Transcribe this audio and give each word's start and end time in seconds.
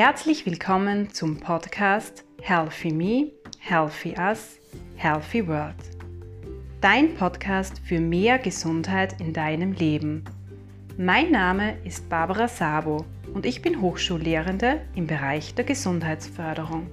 Herzlich 0.00 0.46
willkommen 0.46 1.12
zum 1.12 1.40
Podcast 1.40 2.24
Healthy 2.40 2.92
Me, 2.92 3.32
Healthy 3.58 4.14
Us, 4.16 4.60
Healthy 4.94 5.48
World. 5.48 5.74
Dein 6.80 7.14
Podcast 7.14 7.80
für 7.84 7.98
mehr 7.98 8.38
Gesundheit 8.38 9.20
in 9.20 9.32
deinem 9.32 9.72
Leben. 9.72 10.24
Mein 10.96 11.32
Name 11.32 11.78
ist 11.84 12.08
Barbara 12.08 12.46
Sabo 12.46 13.04
und 13.34 13.44
ich 13.44 13.60
bin 13.60 13.80
Hochschullehrende 13.80 14.82
im 14.94 15.08
Bereich 15.08 15.56
der 15.56 15.64
Gesundheitsförderung. 15.64 16.86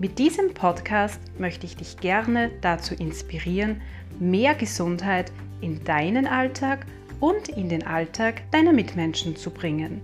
Mit 0.00 0.18
diesem 0.18 0.54
Podcast 0.54 1.20
möchte 1.38 1.66
ich 1.66 1.76
dich 1.76 1.98
gerne 1.98 2.50
dazu 2.62 2.96
inspirieren, 2.96 3.80
mehr 4.18 4.56
Gesundheit 4.56 5.30
in 5.60 5.84
deinen 5.84 6.26
Alltag 6.26 6.84
und 7.20 7.48
in 7.50 7.68
den 7.68 7.86
Alltag 7.86 8.42
deiner 8.50 8.72
Mitmenschen 8.72 9.36
zu 9.36 9.52
bringen. 9.52 10.00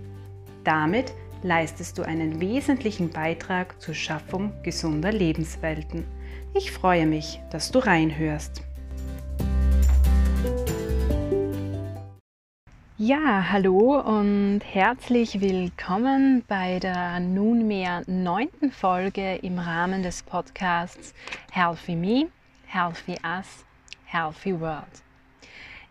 Damit 0.63 1.11
leistest 1.43 1.97
du 1.97 2.03
einen 2.03 2.39
wesentlichen 2.39 3.09
Beitrag 3.09 3.81
zur 3.81 3.93
Schaffung 3.93 4.53
gesunder 4.63 5.11
Lebenswelten. 5.11 6.05
Ich 6.53 6.71
freue 6.71 7.05
mich, 7.05 7.39
dass 7.49 7.71
du 7.71 7.79
reinhörst. 7.79 8.63
Ja, 12.97 13.49
hallo 13.49 13.99
und 13.99 14.61
herzlich 14.63 15.41
willkommen 15.41 16.43
bei 16.47 16.77
der 16.77 17.19
nunmehr 17.19 18.03
neunten 18.05 18.71
Folge 18.71 19.37
im 19.37 19.57
Rahmen 19.57 20.03
des 20.03 20.21
Podcasts 20.21 21.15
Healthy 21.51 21.95
Me, 21.95 22.27
Healthy 22.67 23.17
Us, 23.23 23.65
Healthy 24.05 24.59
World. 24.59 25.01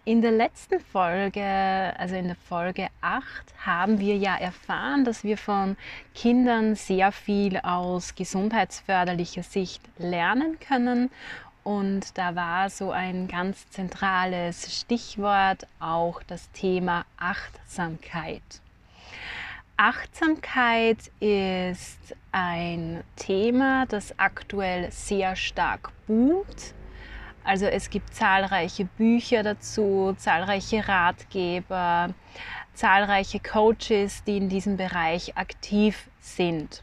In 0.07 0.23
der 0.23 0.33
letzten 0.33 0.81
Folge, 0.81 1.45
also 1.45 2.15
in 2.15 2.29
der 2.29 2.37
Folge 2.49 2.89
8, 3.03 3.25
haben 3.67 4.01
wir 4.01 4.17
ja 4.17 4.35
erfahren, 4.35 5.05
dass 5.05 5.25
wir 5.25 5.37
von 5.37 5.77
Kindern 6.15 6.75
sehr 6.75 7.13
viel 7.13 7.59
aus 7.59 8.15
gesundheitsförderlicher 8.15 9.43
Sicht 9.43 9.83
lernen 9.99 10.59
können. 10.59 11.11
Und 11.65 12.17
da 12.17 12.35
war 12.35 12.71
so 12.71 12.91
ein 12.91 13.29
ganz 13.29 13.69
zentrales 13.69 14.75
Stichwort 14.81 15.67
auch 15.81 16.23
das 16.23 16.51
Thema 16.53 17.05
Achtsamkeit. 17.19 18.43
Achtsamkeit 19.77 21.11
ist 21.21 22.17
ein 22.33 23.05
Thema, 23.17 23.85
das 23.85 24.19
aktuell 24.19 24.91
sehr 24.93 25.37
stark 25.37 25.91
boomt 26.07 26.75
also 27.45 27.67
es 27.67 27.91
gibt 27.91 28.15
zahlreiche 28.15 28.85
Bücher 28.85 29.43
dazu, 29.43 30.15
zahlreiche 30.17 30.87
Ratgeber, 30.87 32.15
zahlreiche 32.75 33.41
Coaches, 33.41 34.25
die 34.25 34.37
in 34.37 34.49
diesem 34.49 34.77
Bereich 34.77 35.37
aktiv 35.37 36.09
sind. 36.21 36.83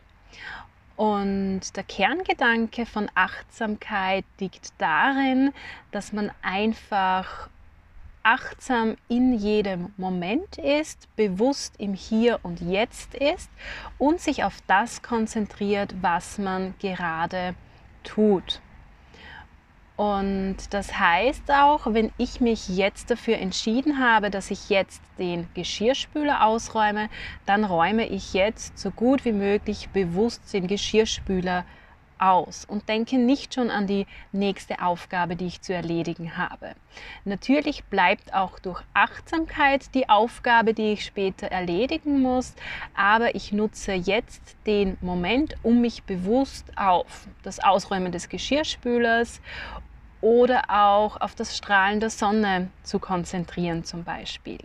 Und 0.96 1.76
der 1.76 1.84
Kerngedanke 1.84 2.88
von 2.88 3.10
Achtsamkeit 3.14 4.26
liegt 4.40 4.74
darin, 4.80 5.54
dass 5.92 6.12
man 6.12 6.32
einfach 6.42 7.50
achtsam 8.24 8.98
in 9.08 9.34
jedem 9.34 9.94
Moment 9.96 10.58
ist, 10.58 11.08
bewusst 11.16 11.76
im 11.78 11.94
Hier 11.94 12.40
und 12.44 12.60
Jetzt 12.60 13.14
ist 13.14 13.50
und 13.98 14.20
sich 14.20 14.44
auf 14.44 14.58
das 14.68 15.02
konzentriert, 15.02 15.96
was 16.02 16.38
man 16.38 16.74
gerade 16.80 17.56
tut. 18.04 18.60
Und 19.98 20.58
das 20.70 21.00
heißt 21.00 21.52
auch, 21.52 21.92
wenn 21.92 22.12
ich 22.20 22.40
mich 22.40 22.70
jetzt 22.70 23.10
dafür 23.10 23.40
entschieden 23.40 24.00
habe, 24.00 24.30
dass 24.30 24.52
ich 24.52 24.70
jetzt 24.70 25.02
den 25.18 25.48
Geschirrspüler 25.56 26.46
ausräume, 26.46 27.10
dann 27.48 27.66
räume 27.66 28.08
ich 28.08 28.34
jetzt 28.34 28.78
so 28.78 28.92
gut 28.92 29.26
wie 29.26 29.32
möglich 29.32 29.90
bewusst 29.90 30.54
den 30.54 30.68
Geschirrspüler 30.68 31.66
aus 32.20 32.66
und 32.66 32.90
denke 32.90 33.18
nicht 33.18 33.54
schon 33.54 33.70
an 33.70 33.88
die 33.88 34.06
nächste 34.32 34.82
Aufgabe, 34.82 35.36
die 35.36 35.48
ich 35.48 35.62
zu 35.62 35.74
erledigen 35.74 36.38
habe. 36.38 36.76
Natürlich 37.26 37.84
bleibt 37.86 38.34
auch 38.34 38.60
durch 38.60 38.82
Achtsamkeit 38.94 39.94
die 39.94 40.10
Aufgabe, 40.10 40.74
die 40.74 40.94
ich 40.94 41.06
später 41.06 41.48
erledigen 41.48 42.22
muss, 42.22 42.56
aber 42.96 43.36
ich 43.36 43.52
nutze 43.52 43.94
jetzt 43.94 44.58
den 44.66 44.98
Moment, 45.02 45.56
um 45.64 45.82
mich 45.82 46.04
bewusst 46.04 46.66
auf 46.76 47.28
das 47.44 47.60
Ausräumen 47.60 48.12
des 48.12 48.30
Geschirrspülers 48.30 49.42
oder 50.22 50.64
auch 50.70 51.20
auf 51.22 51.36
das 51.36 51.56
Strahlen 51.56 52.00
der 52.00 52.10
Sonne 52.10 52.70
zu 52.84 53.00
konzentrieren 53.00 53.84
zum 53.84 54.04
Beispiel. 54.04 54.60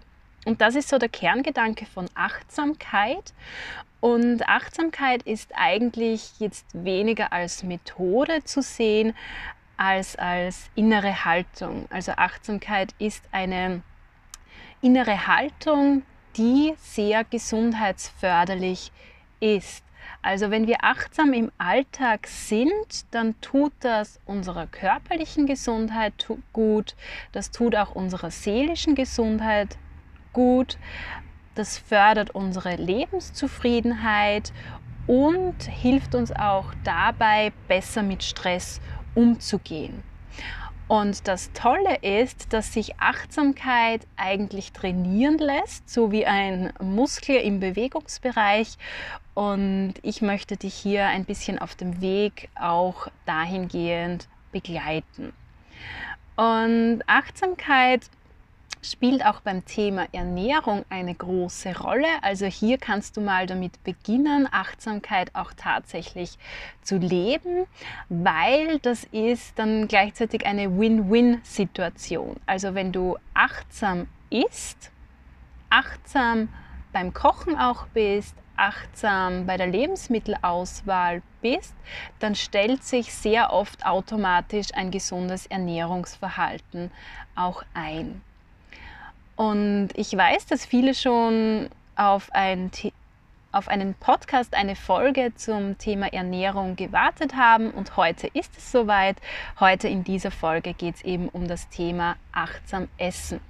Und 0.45 0.61
das 0.61 0.75
ist 0.75 0.89
so 0.89 0.99
der 0.99 1.09
Kerngedanke 1.09 1.87
von 1.87 2.07
Achtsamkeit. 2.15 3.33
Und 4.01 4.49
Achtsamkeit 4.49 5.23
ist 5.23 5.53
eigentlich 5.55 6.41
jetzt 6.41 6.67
weniger 6.73 7.33
als 7.33 7.63
Methode 7.63 8.43
zu 8.43 8.61
sehen, 8.61 9.15
als 9.77 10.17
als 10.17 10.71
innere 10.75 11.25
Haltung. 11.25 11.87
Also 11.91 12.13
Achtsamkeit 12.13 12.95
ist 12.99 13.25
eine 13.31 13.83
innere 14.81 15.29
Haltung, 15.29 16.03
die 16.37 16.75
sehr 16.79 17.25
gesundheitsförderlich 17.25 18.91
ist. 19.39 19.85
Also 20.23 20.51
wenn 20.51 20.67
wir 20.67 20.85
achtsam 20.85 21.33
im 21.33 21.51
Alltag 21.59 22.27
sind, 22.27 23.07
dann 23.11 23.41
tut 23.41 23.73
das 23.81 24.21
unserer 24.25 24.67
körperlichen 24.67 25.47
Gesundheit 25.47 26.29
gut, 26.53 26.95
das 27.33 27.51
tut 27.51 27.75
auch 27.75 27.95
unserer 27.95 28.31
seelischen 28.31 28.95
Gesundheit 28.95 29.77
gut, 30.33 30.79
das 31.55 31.77
fördert 31.79 32.31
unsere 32.31 32.77
Lebenszufriedenheit 32.77 34.53
und 35.07 35.63
hilft 35.65 36.15
uns 36.15 36.33
auch 36.33 36.73
dabei, 36.85 37.53
besser 37.69 38.03
mit 38.03 38.23
Stress 38.23 38.81
umzugehen. 39.15 40.03
Und 40.93 41.27
das 41.27 41.51
Tolle 41.55 41.97
ist, 42.03 42.53
dass 42.53 42.75
sich 42.75 43.01
Achtsamkeit 43.01 44.07
eigentlich 44.19 44.73
trainieren 44.73 45.39
lässt, 45.39 45.89
so 45.89 46.13
wie 46.13 46.27
ein 46.27 46.71
Muskel 46.83 47.37
im 47.37 47.61
Bewegungsbereich. 47.61 48.77
Und 49.33 49.95
ich 50.03 50.21
möchte 50.21 50.59
dich 50.59 50.75
hier 50.75 51.07
ein 51.07 51.25
bisschen 51.25 51.59
auf 51.59 51.75
dem 51.75 52.03
Weg 52.03 52.51
auch 52.57 53.09
dahingehend 53.25 54.29
begleiten. 54.53 55.33
Und 56.37 57.01
Achtsamkeit 57.07 58.03
spielt 58.83 59.25
auch 59.25 59.41
beim 59.41 59.65
Thema 59.65 60.09
Ernährung 60.13 60.85
eine 60.91 61.15
große 61.15 61.79
Rolle. 61.79 62.09
Also 62.21 62.47
hier 62.47 62.79
kannst 62.79 63.17
du 63.17 63.21
mal 63.21 63.47
damit 63.47 63.83
beginnen, 63.85 64.49
Achtsamkeit 64.51 65.35
auch 65.35 65.53
tatsächlich 65.57 66.37
zu 66.83 66.99
leben, 66.99 67.67
weil 68.09 68.81
das 68.81 69.05
ist 69.05 69.57
dann 69.59 69.87
gleichzeitig 69.87 70.45
eine 70.45 70.79
Win-Win-Situation. 70.79 72.37
Also 72.45 72.75
wenn 72.75 72.91
du 72.91 73.17
achtsam 73.35 74.09
isst, 74.31 74.91
achtsam 75.71 76.49
beim 76.93 77.15
Kochen 77.15 77.57
auch 77.57 77.87
bist, 77.95 78.35
achtsam 78.57 79.47
bei 79.47 79.57
der 79.57 79.69
Lebensmittelauswahl 79.69 81.23
bist, 81.41 81.75
dann 82.19 82.35
stellt 82.35 82.83
sich 82.83 83.15
sehr 83.15 83.53
oft 83.53 83.87
automatisch 83.87 84.69
ein 84.75 84.91
gesundes 84.91 85.47
Ernährungsverhalten 85.47 86.91
auch 87.35 87.65
ein. 87.75 88.21
Und 89.37 89.89
ich 89.95 90.17
weiß, 90.17 90.47
dass 90.47 90.65
viele 90.65 90.95
schon 90.95 91.69
auf, 91.97 92.31
ein, 92.33 92.71
auf 93.51 93.69
einen 93.69 93.95
Podcast, 93.95 94.55
eine 94.55 94.77
Folge 94.77 95.33
zum 95.35 95.79
Thema 95.79 96.13
Ernährung 96.13 96.77
gewartet 96.77 97.35
haben. 97.35 97.71
Und 97.71 97.97
heute 97.97 98.29
ist 98.29 98.57
es 98.57 98.71
soweit. 98.71 99.17
Heute 99.59 99.89
in 99.89 100.05
dieser 100.05 100.31
Folge 100.31 100.75
geht 100.75 100.97
es 100.97 101.03
eben 101.03 101.29
um 101.29 101.49
das 101.49 101.69
Thema 101.69 102.17
achtsam 102.33 102.89
Essen. 102.99 103.41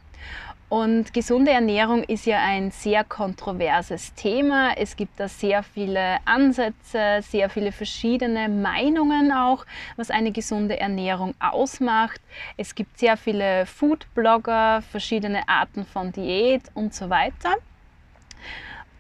Und 0.73 1.13
gesunde 1.13 1.51
Ernährung 1.51 2.03
ist 2.03 2.25
ja 2.25 2.39
ein 2.39 2.71
sehr 2.71 3.05
kontroverses 3.05 4.15
Thema. 4.15 4.73
Es 4.75 4.97
gibt 4.97 5.21
da 5.21 5.29
sehr 5.29 5.63
viele 5.63 6.17
Ansätze, 6.25 7.21
sehr 7.21 7.51
viele 7.51 7.73
verschiedene 7.73 8.49
Meinungen 8.49 9.33
auch, 9.33 9.67
was 9.97 10.11
eine 10.11 10.33
gesunde 10.33 10.81
Ernährung 10.81 11.35
ausmacht. 11.41 12.23
Es 12.57 12.75
gibt 12.75 12.99
sehr 12.99 13.19
viele 13.19 13.67
Food-Blogger, 13.67 14.81
verschiedene 14.91 15.47
Arten 15.47 15.85
von 15.85 16.11
Diät 16.11 16.63
und 16.73 16.95
so 16.95 17.11
weiter. 17.11 17.57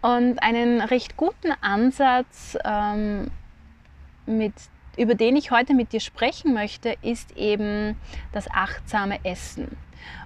Und 0.03 0.43
einen 0.43 0.83
recht 0.83 1.17
guten 1.17 1.53
Ansatz, 1.63 2.55
ähm, 2.67 3.31
mit, 4.27 4.53
über 4.99 5.15
den 5.15 5.37
ich 5.37 5.51
heute 5.51 5.73
mit 5.73 5.95
dir 5.95 6.01
sprechen 6.01 6.53
möchte, 6.53 6.97
ist 7.01 7.35
eben 7.35 7.97
das 8.31 8.51
achtsame 8.51 9.25
Essen. 9.25 9.75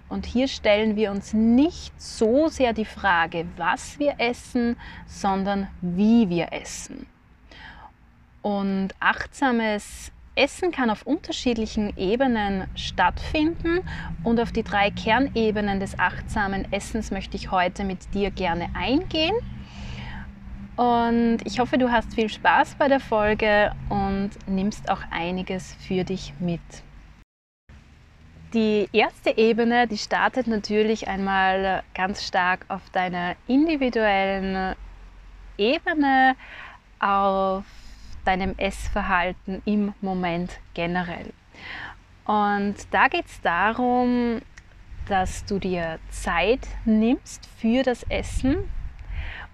Und 0.08 0.26
hier 0.26 0.48
stellen 0.48 0.96
wir 0.96 1.10
uns 1.10 1.32
nicht 1.32 2.00
so 2.00 2.48
sehr 2.48 2.72
die 2.72 2.84
Frage, 2.84 3.46
was 3.56 3.98
wir 3.98 4.14
essen, 4.18 4.76
sondern 5.06 5.68
wie 5.80 6.28
wir 6.28 6.52
essen. 6.52 7.06
Und 8.42 8.90
achtsames 9.00 10.12
Essen 10.36 10.70
kann 10.70 10.90
auf 10.90 11.04
unterschiedlichen 11.06 11.96
Ebenen 11.96 12.68
stattfinden 12.76 13.80
und 14.22 14.38
auf 14.38 14.52
die 14.52 14.62
drei 14.62 14.90
Kernebenen 14.90 15.80
des 15.80 15.98
achtsamen 15.98 16.70
Essens 16.72 17.10
möchte 17.10 17.36
ich 17.36 17.50
heute 17.50 17.84
mit 17.84 18.14
dir 18.14 18.30
gerne 18.30 18.68
eingehen. 18.74 19.34
Und 20.76 21.38
ich 21.44 21.58
hoffe, 21.58 21.78
du 21.78 21.90
hast 21.90 22.14
viel 22.14 22.28
Spaß 22.28 22.74
bei 22.74 22.86
der 22.86 23.00
Folge 23.00 23.72
und 23.88 24.30
nimmst 24.46 24.90
auch 24.90 25.00
einiges 25.10 25.74
für 25.80 26.04
dich 26.04 26.34
mit. 26.38 26.60
Die 28.54 28.88
erste 28.92 29.36
Ebene, 29.36 29.86
die 29.88 29.98
startet 29.98 30.46
natürlich 30.46 31.08
einmal 31.08 31.82
ganz 31.94 32.24
stark 32.24 32.64
auf 32.68 32.88
deiner 32.90 33.34
individuellen 33.48 34.76
Ebene, 35.58 36.36
auf 37.00 37.64
deinem 38.24 38.54
Essverhalten 38.56 39.62
im 39.64 39.94
Moment 40.00 40.60
generell. 40.74 41.32
Und 42.24 42.76
da 42.90 43.08
geht 43.08 43.26
es 43.26 43.40
darum, 43.40 44.40
dass 45.08 45.44
du 45.44 45.58
dir 45.58 45.98
Zeit 46.10 46.66
nimmst 46.84 47.48
für 47.58 47.82
das 47.82 48.02
Essen. 48.04 48.70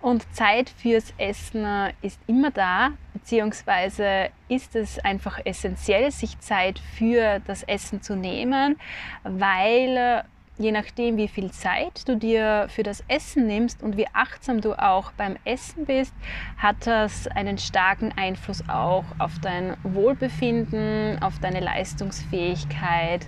Und 0.02 0.26
Zeit 0.34 0.68
fürs 0.68 1.14
Essen 1.16 1.64
ist 2.02 2.18
immer 2.26 2.50
da, 2.50 2.90
beziehungsweise 3.12 4.30
ist 4.48 4.74
es 4.74 4.98
einfach 4.98 5.38
essentiell, 5.44 6.10
sich 6.10 6.38
Zeit 6.40 6.80
für 6.80 7.38
das 7.46 7.62
Essen 7.62 8.02
zu 8.02 8.16
nehmen, 8.16 8.80
weil 9.22 10.24
je 10.62 10.72
nachdem, 10.72 11.16
wie 11.16 11.28
viel 11.28 11.50
Zeit 11.50 12.08
du 12.08 12.16
dir 12.16 12.66
für 12.68 12.82
das 12.82 13.02
Essen 13.08 13.46
nimmst 13.46 13.82
und 13.82 13.96
wie 13.96 14.06
achtsam 14.12 14.60
du 14.60 14.74
auch 14.74 15.12
beim 15.12 15.36
Essen 15.44 15.84
bist, 15.86 16.14
hat 16.56 16.86
das 16.86 17.26
einen 17.28 17.58
starken 17.58 18.12
Einfluss 18.16 18.62
auch 18.68 19.04
auf 19.18 19.38
dein 19.40 19.76
Wohlbefinden, 19.82 21.22
auf 21.22 21.38
deine 21.40 21.60
Leistungsfähigkeit, 21.60 23.26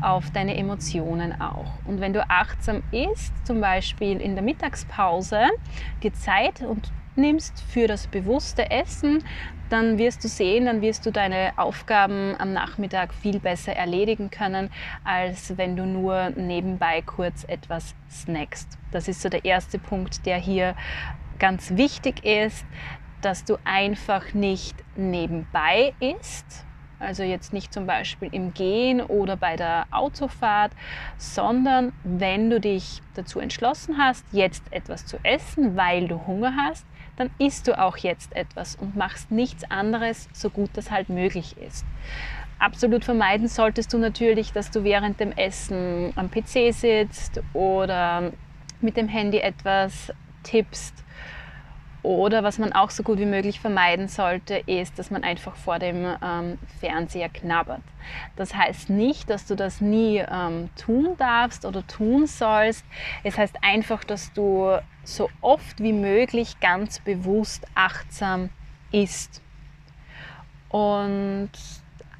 auf 0.00 0.30
deine 0.30 0.56
Emotionen 0.56 1.40
auch. 1.40 1.72
Und 1.84 2.00
wenn 2.00 2.12
du 2.12 2.28
achtsam 2.28 2.82
isst, 2.92 3.32
zum 3.46 3.60
Beispiel 3.60 4.20
in 4.20 4.34
der 4.34 4.44
Mittagspause, 4.44 5.46
dir 6.02 6.14
Zeit 6.14 6.60
und 6.60 6.92
nimmst 7.16 7.62
für 7.68 7.86
das 7.86 8.06
bewusste 8.06 8.70
Essen, 8.70 9.24
dann 9.68 9.98
wirst 9.98 10.22
du 10.22 10.28
sehen, 10.28 10.66
dann 10.66 10.80
wirst 10.80 11.06
du 11.06 11.10
deine 11.10 11.52
Aufgaben 11.56 12.34
am 12.38 12.52
Nachmittag 12.52 13.12
viel 13.12 13.40
besser 13.40 13.72
erledigen 13.72 14.30
können, 14.30 14.70
als 15.04 15.56
wenn 15.58 15.76
du 15.76 15.84
nur 15.84 16.30
nebenbei 16.30 17.02
kurz 17.02 17.44
etwas 17.44 17.94
snackst. 18.10 18.78
Das 18.92 19.08
ist 19.08 19.22
so 19.22 19.28
der 19.28 19.44
erste 19.44 19.78
Punkt, 19.78 20.24
der 20.24 20.36
hier 20.38 20.76
ganz 21.38 21.76
wichtig 21.76 22.24
ist, 22.24 22.64
dass 23.22 23.44
du 23.44 23.56
einfach 23.64 24.34
nicht 24.34 24.76
nebenbei 24.94 25.94
isst, 26.00 26.64
also 26.98 27.22
jetzt 27.22 27.52
nicht 27.52 27.74
zum 27.74 27.86
Beispiel 27.86 28.30
im 28.32 28.54
Gehen 28.54 29.02
oder 29.02 29.36
bei 29.36 29.56
der 29.56 29.86
Autofahrt, 29.90 30.72
sondern 31.18 31.92
wenn 32.04 32.48
du 32.48 32.60
dich 32.60 33.02
dazu 33.14 33.38
entschlossen 33.38 33.98
hast, 33.98 34.24
jetzt 34.32 34.62
etwas 34.70 35.04
zu 35.04 35.18
essen, 35.22 35.76
weil 35.76 36.08
du 36.08 36.26
Hunger 36.26 36.54
hast, 36.56 36.86
dann 37.16 37.30
isst 37.38 37.68
du 37.68 37.78
auch 37.78 37.96
jetzt 37.96 38.34
etwas 38.36 38.76
und 38.76 38.96
machst 38.96 39.30
nichts 39.30 39.70
anderes, 39.70 40.28
so 40.32 40.50
gut 40.50 40.70
das 40.74 40.90
halt 40.90 41.08
möglich 41.08 41.56
ist. 41.58 41.84
Absolut 42.58 43.04
vermeiden 43.04 43.48
solltest 43.48 43.92
du 43.92 43.98
natürlich, 43.98 44.52
dass 44.52 44.70
du 44.70 44.82
während 44.82 45.20
dem 45.20 45.32
Essen 45.32 46.12
am 46.16 46.30
PC 46.30 46.72
sitzt 46.72 47.42
oder 47.52 48.32
mit 48.80 48.96
dem 48.96 49.08
Handy 49.08 49.38
etwas 49.38 50.12
tippst. 50.42 51.04
Oder 52.02 52.44
was 52.44 52.58
man 52.58 52.72
auch 52.72 52.90
so 52.90 53.02
gut 53.02 53.18
wie 53.18 53.26
möglich 53.26 53.58
vermeiden 53.58 54.06
sollte, 54.06 54.62
ist, 54.66 54.96
dass 54.96 55.10
man 55.10 55.24
einfach 55.24 55.56
vor 55.56 55.80
dem 55.80 56.06
ähm, 56.22 56.56
Fernseher 56.78 57.28
knabbert. 57.28 57.82
Das 58.36 58.54
heißt 58.54 58.90
nicht, 58.90 59.28
dass 59.28 59.44
du 59.46 59.56
das 59.56 59.80
nie 59.80 60.18
ähm, 60.18 60.70
tun 60.76 61.16
darfst 61.18 61.64
oder 61.64 61.84
tun 61.84 62.28
sollst. 62.28 62.84
Es 63.24 63.36
heißt 63.36 63.56
einfach, 63.60 64.04
dass 64.04 64.32
du 64.32 64.78
so 65.06 65.30
oft 65.40 65.80
wie 65.80 65.92
möglich 65.92 66.60
ganz 66.60 66.98
bewusst 67.00 67.66
achtsam 67.74 68.50
isst. 68.92 69.40
Und 70.68 71.50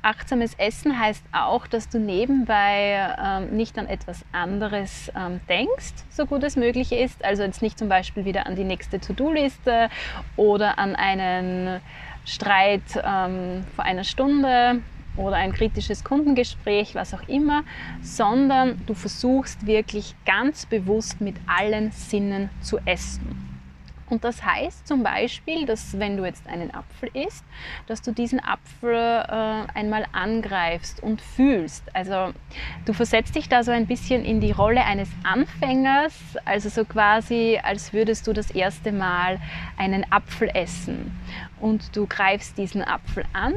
achtsames 0.02 0.54
Essen 0.54 0.98
heißt 0.98 1.24
auch, 1.32 1.66
dass 1.66 1.88
du 1.88 1.98
nebenbei 1.98 3.14
ähm, 3.20 3.56
nicht 3.56 3.76
an 3.76 3.88
etwas 3.88 4.24
anderes 4.30 5.10
ähm, 5.16 5.40
denkst, 5.48 6.04
so 6.10 6.26
gut 6.26 6.44
es 6.44 6.54
möglich 6.54 6.92
ist. 6.92 7.24
Also 7.24 7.42
jetzt 7.42 7.60
nicht 7.60 7.78
zum 7.78 7.88
Beispiel 7.88 8.24
wieder 8.24 8.46
an 8.46 8.54
die 8.54 8.64
nächste 8.64 9.00
To-Do-Liste 9.00 9.90
oder 10.36 10.78
an 10.78 10.94
einen 10.94 11.80
Streit 12.24 12.82
ähm, 13.04 13.64
vor 13.74 13.84
einer 13.84 14.04
Stunde 14.04 14.80
oder 15.16 15.36
ein 15.36 15.52
kritisches 15.52 16.04
Kundengespräch, 16.04 16.94
was 16.94 17.14
auch 17.14 17.26
immer, 17.28 17.62
sondern 18.02 18.80
du 18.86 18.94
versuchst 18.94 19.66
wirklich 19.66 20.14
ganz 20.24 20.66
bewusst 20.66 21.20
mit 21.20 21.36
allen 21.46 21.90
Sinnen 21.92 22.50
zu 22.60 22.78
essen. 22.84 23.46
Und 24.08 24.22
das 24.22 24.44
heißt 24.44 24.86
zum 24.86 25.02
Beispiel, 25.02 25.66
dass 25.66 25.98
wenn 25.98 26.16
du 26.16 26.24
jetzt 26.24 26.46
einen 26.46 26.72
Apfel 26.72 27.10
isst, 27.12 27.44
dass 27.86 28.02
du 28.02 28.12
diesen 28.12 28.40
Apfel 28.40 28.94
äh, 28.94 29.78
einmal 29.78 30.06
angreifst 30.12 31.02
und 31.02 31.20
fühlst. 31.20 31.82
Also 31.94 32.32
du 32.84 32.92
versetzt 32.92 33.34
dich 33.34 33.48
da 33.48 33.64
so 33.64 33.72
ein 33.72 33.86
bisschen 33.86 34.24
in 34.24 34.40
die 34.40 34.52
Rolle 34.52 34.84
eines 34.84 35.08
Anfängers, 35.24 36.14
also 36.44 36.68
so 36.68 36.84
quasi, 36.84 37.58
als 37.62 37.92
würdest 37.92 38.26
du 38.28 38.32
das 38.32 38.50
erste 38.50 38.92
Mal 38.92 39.40
einen 39.76 40.10
Apfel 40.12 40.50
essen. 40.54 41.18
Und 41.60 41.96
du 41.96 42.06
greifst 42.06 42.58
diesen 42.58 42.82
Apfel 42.82 43.24
an 43.32 43.54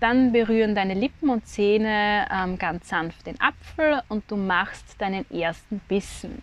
dann 0.00 0.32
berühren 0.32 0.74
deine 0.74 0.94
Lippen 0.94 1.28
und 1.28 1.46
Zähne 1.46 2.26
ähm, 2.30 2.58
ganz 2.58 2.88
sanft 2.88 3.26
den 3.26 3.40
Apfel 3.40 4.02
und 4.08 4.30
du 4.30 4.36
machst 4.36 5.00
deinen 5.00 5.30
ersten 5.30 5.80
Bissen. 5.88 6.42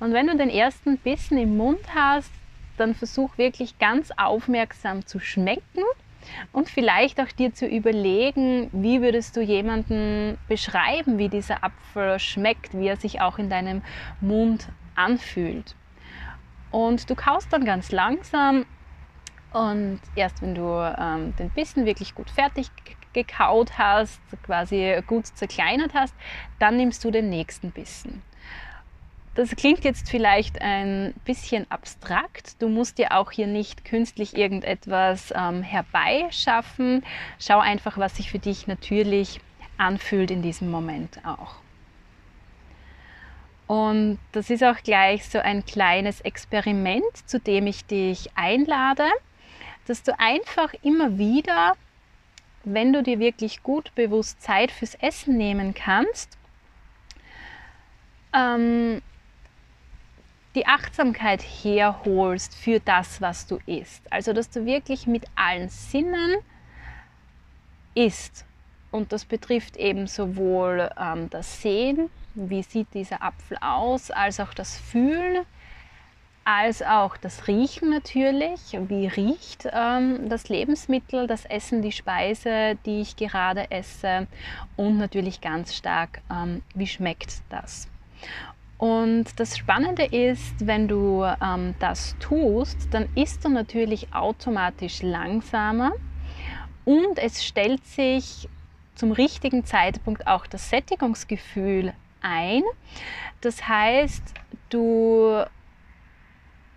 Und 0.00 0.12
wenn 0.12 0.26
du 0.26 0.36
den 0.36 0.50
ersten 0.50 0.98
Bissen 0.98 1.38
im 1.38 1.56
Mund 1.56 1.80
hast, 1.94 2.32
dann 2.76 2.94
versuch 2.94 3.38
wirklich 3.38 3.78
ganz 3.78 4.10
aufmerksam 4.16 5.06
zu 5.06 5.18
schmecken 5.18 5.82
und 6.52 6.68
vielleicht 6.68 7.20
auch 7.20 7.28
dir 7.28 7.54
zu 7.54 7.66
überlegen, 7.66 8.68
wie 8.72 9.00
würdest 9.00 9.36
du 9.36 9.40
jemanden 9.40 10.38
beschreiben, 10.48 11.18
wie 11.18 11.28
dieser 11.28 11.62
Apfel 11.64 12.18
schmeckt, 12.18 12.76
wie 12.78 12.88
er 12.88 12.96
sich 12.96 13.20
auch 13.20 13.38
in 13.38 13.48
deinem 13.48 13.82
Mund 14.20 14.68
anfühlt. 14.94 15.74
Und 16.70 17.08
du 17.08 17.14
kaust 17.14 17.52
dann 17.52 17.64
ganz 17.64 17.92
langsam 17.92 18.66
und 19.56 20.00
erst 20.14 20.42
wenn 20.42 20.54
du 20.54 20.62
ähm, 20.98 21.34
den 21.36 21.48
Bissen 21.48 21.86
wirklich 21.86 22.14
gut 22.14 22.28
fertig 22.28 22.68
gekaut 23.14 23.78
hast, 23.78 24.20
quasi 24.42 25.00
gut 25.06 25.26
zerkleinert 25.26 25.94
hast, 25.94 26.14
dann 26.58 26.76
nimmst 26.76 27.02
du 27.04 27.10
den 27.10 27.30
nächsten 27.30 27.70
Bissen. 27.70 28.22
Das 29.34 29.56
klingt 29.56 29.82
jetzt 29.84 30.10
vielleicht 30.10 30.60
ein 30.60 31.14
bisschen 31.24 31.70
abstrakt. 31.70 32.60
Du 32.60 32.68
musst 32.68 32.98
dir 32.98 33.16
auch 33.16 33.30
hier 33.30 33.46
nicht 33.46 33.86
künstlich 33.86 34.36
irgendetwas 34.36 35.32
ähm, 35.34 35.62
herbeischaffen. 35.62 37.02
Schau 37.38 37.58
einfach, 37.58 37.96
was 37.96 38.16
sich 38.16 38.30
für 38.30 38.38
dich 38.38 38.66
natürlich 38.66 39.40
anfühlt 39.78 40.30
in 40.30 40.42
diesem 40.42 40.70
Moment 40.70 41.18
auch. 41.24 41.56
Und 43.66 44.18
das 44.32 44.50
ist 44.50 44.62
auch 44.62 44.82
gleich 44.84 45.26
so 45.26 45.38
ein 45.38 45.64
kleines 45.64 46.20
Experiment, 46.20 47.26
zu 47.26 47.40
dem 47.40 47.66
ich 47.66 47.84
dich 47.86 48.30
einlade, 48.36 49.04
dass 49.86 50.02
du 50.02 50.18
einfach 50.18 50.74
immer 50.82 51.18
wieder, 51.18 51.74
wenn 52.64 52.92
du 52.92 53.02
dir 53.02 53.18
wirklich 53.18 53.62
gut 53.62 53.94
bewusst 53.94 54.42
Zeit 54.42 54.70
fürs 54.70 54.94
Essen 54.96 55.36
nehmen 55.36 55.74
kannst, 55.74 56.36
ähm, 58.34 59.00
die 60.54 60.66
Achtsamkeit 60.66 61.42
herholst 61.42 62.54
für 62.54 62.80
das, 62.80 63.20
was 63.20 63.46
du 63.46 63.58
isst. 63.66 64.10
Also, 64.10 64.32
dass 64.32 64.50
du 64.50 64.64
wirklich 64.64 65.06
mit 65.06 65.24
allen 65.36 65.68
Sinnen 65.68 66.38
isst. 67.94 68.44
Und 68.90 69.12
das 69.12 69.24
betrifft 69.24 69.76
eben 69.76 70.06
sowohl 70.06 70.90
ähm, 70.98 71.28
das 71.30 71.60
Sehen, 71.60 72.10
wie 72.34 72.62
sieht 72.62 72.92
dieser 72.94 73.22
Apfel 73.22 73.58
aus, 73.60 74.10
als 74.10 74.40
auch 74.40 74.54
das 74.54 74.78
Fühlen, 74.78 75.44
als 76.46 76.80
auch 76.80 77.16
das 77.16 77.48
Riechen 77.48 77.90
natürlich. 77.90 78.78
Wie 78.86 79.08
riecht 79.08 79.68
ähm, 79.72 80.28
das 80.28 80.48
Lebensmittel, 80.48 81.26
das 81.26 81.44
Essen, 81.44 81.82
die 81.82 81.90
Speise, 81.90 82.78
die 82.86 83.00
ich 83.00 83.16
gerade 83.16 83.70
esse 83.72 84.28
und 84.76 84.96
natürlich 84.96 85.40
ganz 85.40 85.74
stark, 85.74 86.22
ähm, 86.30 86.62
wie 86.74 86.86
schmeckt 86.86 87.42
das. 87.50 87.88
Und 88.78 89.40
das 89.40 89.58
Spannende 89.58 90.04
ist, 90.04 90.54
wenn 90.64 90.86
du 90.86 91.24
ähm, 91.24 91.74
das 91.80 92.14
tust, 92.20 92.94
dann 92.94 93.08
isst 93.16 93.44
du 93.44 93.48
natürlich 93.48 94.14
automatisch 94.14 95.02
langsamer 95.02 95.92
und 96.84 97.18
es 97.18 97.44
stellt 97.44 97.84
sich 97.84 98.48
zum 98.94 99.10
richtigen 99.10 99.64
Zeitpunkt 99.64 100.28
auch 100.28 100.46
das 100.46 100.70
Sättigungsgefühl 100.70 101.92
ein. 102.20 102.62
Das 103.40 103.66
heißt, 103.66 104.22
du 104.68 105.44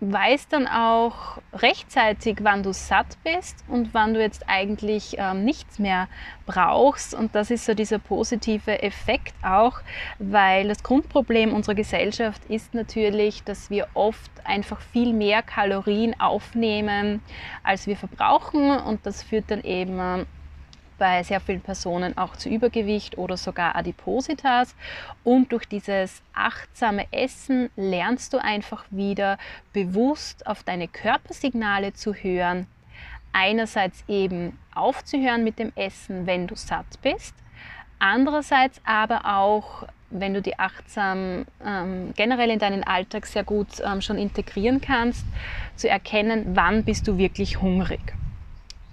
weißt 0.00 0.52
dann 0.52 0.66
auch 0.66 1.38
rechtzeitig, 1.52 2.38
wann 2.42 2.62
du 2.62 2.72
satt 2.72 3.18
bist 3.22 3.64
und 3.68 3.92
wann 3.92 4.14
du 4.14 4.20
jetzt 4.20 4.44
eigentlich 4.48 5.16
ähm, 5.18 5.44
nichts 5.44 5.78
mehr 5.78 6.08
brauchst. 6.46 7.14
Und 7.14 7.34
das 7.34 7.50
ist 7.50 7.66
so 7.66 7.74
dieser 7.74 7.98
positive 7.98 8.82
Effekt 8.82 9.34
auch, 9.42 9.80
weil 10.18 10.68
das 10.68 10.82
Grundproblem 10.82 11.52
unserer 11.52 11.74
Gesellschaft 11.74 12.44
ist 12.46 12.72
natürlich, 12.72 13.44
dass 13.44 13.68
wir 13.68 13.88
oft 13.94 14.30
einfach 14.44 14.80
viel 14.80 15.12
mehr 15.12 15.42
Kalorien 15.42 16.18
aufnehmen, 16.18 17.22
als 17.62 17.86
wir 17.86 17.96
verbrauchen. 17.96 18.78
Und 18.78 19.04
das 19.04 19.22
führt 19.22 19.50
dann 19.50 19.62
eben 19.62 20.26
bei 21.00 21.22
sehr 21.22 21.40
vielen 21.40 21.62
Personen 21.62 22.16
auch 22.18 22.36
zu 22.36 22.50
Übergewicht 22.50 23.18
oder 23.18 23.36
sogar 23.36 23.74
Adipositas. 23.74 24.76
Und 25.24 25.50
durch 25.50 25.66
dieses 25.66 26.22
achtsame 26.34 27.06
Essen 27.10 27.70
lernst 27.74 28.34
du 28.34 28.38
einfach 28.38 28.84
wieder 28.90 29.38
bewusst 29.72 30.46
auf 30.46 30.62
deine 30.62 30.86
Körpersignale 30.86 31.94
zu 31.94 32.12
hören. 32.12 32.66
Einerseits 33.32 34.04
eben 34.08 34.58
aufzuhören 34.74 35.42
mit 35.42 35.58
dem 35.58 35.72
Essen, 35.74 36.26
wenn 36.26 36.46
du 36.46 36.54
satt 36.54 37.00
bist. 37.02 37.34
Andererseits 37.98 38.80
aber 38.84 39.24
auch 39.24 39.86
wenn 40.10 40.34
du 40.34 40.42
die 40.42 40.58
achtsam 40.58 41.46
ähm, 41.64 42.12
generell 42.16 42.50
in 42.50 42.58
deinen 42.58 42.84
Alltag 42.84 43.26
sehr 43.26 43.44
gut 43.44 43.68
ähm, 43.84 44.02
schon 44.02 44.18
integrieren 44.18 44.80
kannst, 44.80 45.24
zu 45.76 45.88
erkennen, 45.88 46.50
wann 46.54 46.84
bist 46.84 47.06
du 47.06 47.16
wirklich 47.16 47.60
hungrig. 47.60 48.00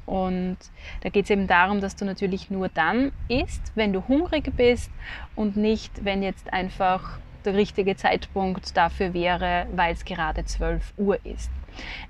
Und 0.08 0.58
da 1.02 1.10
geht 1.10 1.26
es 1.26 1.30
eben 1.30 1.48
darum, 1.48 1.82
dass 1.82 1.96
du 1.96 2.06
natürlich 2.06 2.50
nur 2.50 2.70
dann 2.70 3.12
isst, 3.28 3.74
wenn 3.76 3.94
du 3.94 4.08
hungrig 4.08 4.56
bist 4.56 4.90
und 5.36 5.58
nicht, 5.58 6.06
wenn 6.06 6.24
jetzt 6.24 6.52
einfach 6.52 7.20
der 7.44 7.56
richtige 7.56 7.96
Zeitpunkt 7.96 8.76
dafür 8.76 9.14
wäre, 9.14 9.68
weil 9.76 9.94
es 9.94 10.06
gerade 10.06 10.46
12 10.46 10.94
Uhr 10.98 11.20
ist. 11.26 11.52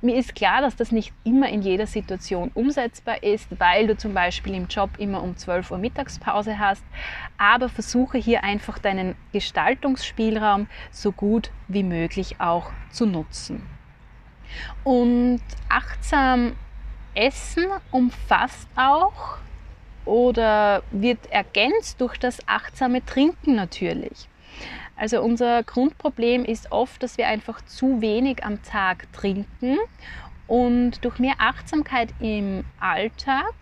Mir 0.02 0.16
ist 0.16 0.36
klar, 0.36 0.62
dass 0.62 0.76
das 0.76 0.92
nicht 0.92 1.12
immer 1.24 1.50
in 1.50 1.62
jeder 1.62 1.88
Situation 1.88 2.52
umsetzbar 2.54 3.24
ist, 3.24 3.60
weil 3.60 3.88
du 3.88 3.98
zum 3.98 4.14
Beispiel 4.14 4.54
im 4.54 4.68
Job 4.68 4.92
immer 4.98 5.22
um 5.24 5.36
12 5.36 5.72
Uhr 5.72 5.78
Mittagspause 5.80 6.60
hast, 6.60 6.84
aber 7.38 7.68
versuche 7.68 8.20
hier 8.20 8.44
einfach 8.44 8.80
deinen 8.80 9.16
Gestaltungsspielraum 9.34 10.68
so 10.92 11.12
gut 11.12 11.52
wie 11.68 11.84
möglich 11.84 12.40
auch 12.40 12.72
zu 12.92 13.06
nutzen. 13.06 13.64
Und 14.84 15.42
achtsam 15.68 16.54
Essen 17.18 17.66
umfasst 17.92 18.68
auch 18.76 19.40
oder 20.06 20.84
wird 20.92 21.32
ergänzt 21.32 22.00
durch 22.00 22.18
das 22.18 22.48
achtsame 22.48 23.04
Trinken 23.04 23.56
natürlich. 23.56 24.30
Also 24.96 25.22
unser 25.22 25.64
Grundproblem 25.64 26.46
ist 26.46 26.72
oft, 26.72 27.02
dass 27.02 27.18
wir 27.18 27.28
einfach 27.28 27.62
zu 27.66 28.02
wenig 28.02 28.44
am 28.44 28.62
Tag 28.62 29.12
trinken 29.14 29.78
und 30.48 31.04
durch 31.04 31.20
mehr 31.20 31.36
Achtsamkeit 31.40 32.14
im 32.20 32.64
Alltag, 32.80 33.54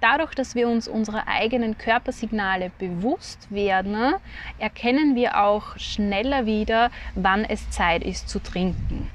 dadurch, 0.00 0.34
dass 0.34 0.54
wir 0.54 0.68
uns 0.68 0.88
unserer 0.88 1.28
eigenen 1.28 1.76
Körpersignale 1.76 2.70
bewusst 2.78 3.50
werden, 3.50 4.14
erkennen 4.58 5.14
wir 5.14 5.42
auch 5.42 5.78
schneller 5.78 6.46
wieder, 6.46 6.90
wann 7.14 7.44
es 7.44 7.70
Zeit 7.70 8.02
ist 8.02 8.28
zu 8.28 8.40
trinken. 8.40 9.10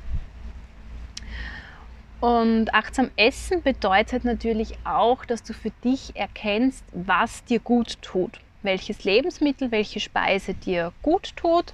Und 2.24 2.74
achtsam 2.74 3.12
essen 3.18 3.64
bedeutet 3.64 4.24
natürlich 4.24 4.78
auch, 4.86 5.26
dass 5.26 5.44
du 5.44 5.52
für 5.52 5.72
dich 5.84 6.16
erkennst, 6.16 6.86
was 6.94 7.44
dir 7.44 7.60
gut 7.60 8.02
tut. 8.02 8.40
Welches 8.62 9.04
Lebensmittel, 9.04 9.72
welche 9.72 10.00
Speise 10.00 10.54
dir 10.54 10.94
gut 11.02 11.36
tut, 11.36 11.74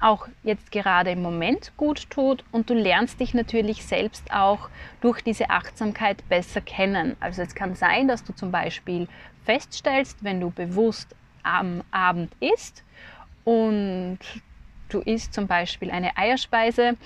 auch 0.00 0.26
jetzt 0.42 0.72
gerade 0.72 1.12
im 1.12 1.22
Moment 1.22 1.70
gut 1.76 2.10
tut. 2.10 2.42
Und 2.50 2.68
du 2.68 2.74
lernst 2.74 3.20
dich 3.20 3.32
natürlich 3.32 3.86
selbst 3.86 4.32
auch 4.32 4.70
durch 5.02 5.22
diese 5.22 5.50
Achtsamkeit 5.50 6.28
besser 6.28 6.62
kennen. 6.62 7.14
Also 7.20 7.42
es 7.42 7.54
kann 7.54 7.76
sein, 7.76 8.08
dass 8.08 8.24
du 8.24 8.32
zum 8.32 8.50
Beispiel 8.50 9.06
feststellst, 9.44 10.24
wenn 10.24 10.40
du 10.40 10.50
bewusst 10.50 11.14
am 11.44 11.84
Abend 11.92 12.32
isst 12.40 12.82
und 13.44 14.18
du 14.88 14.98
isst 14.98 15.32
zum 15.32 15.46
Beispiel 15.46 15.92
eine 15.92 16.16
Eierspeise, 16.16 16.96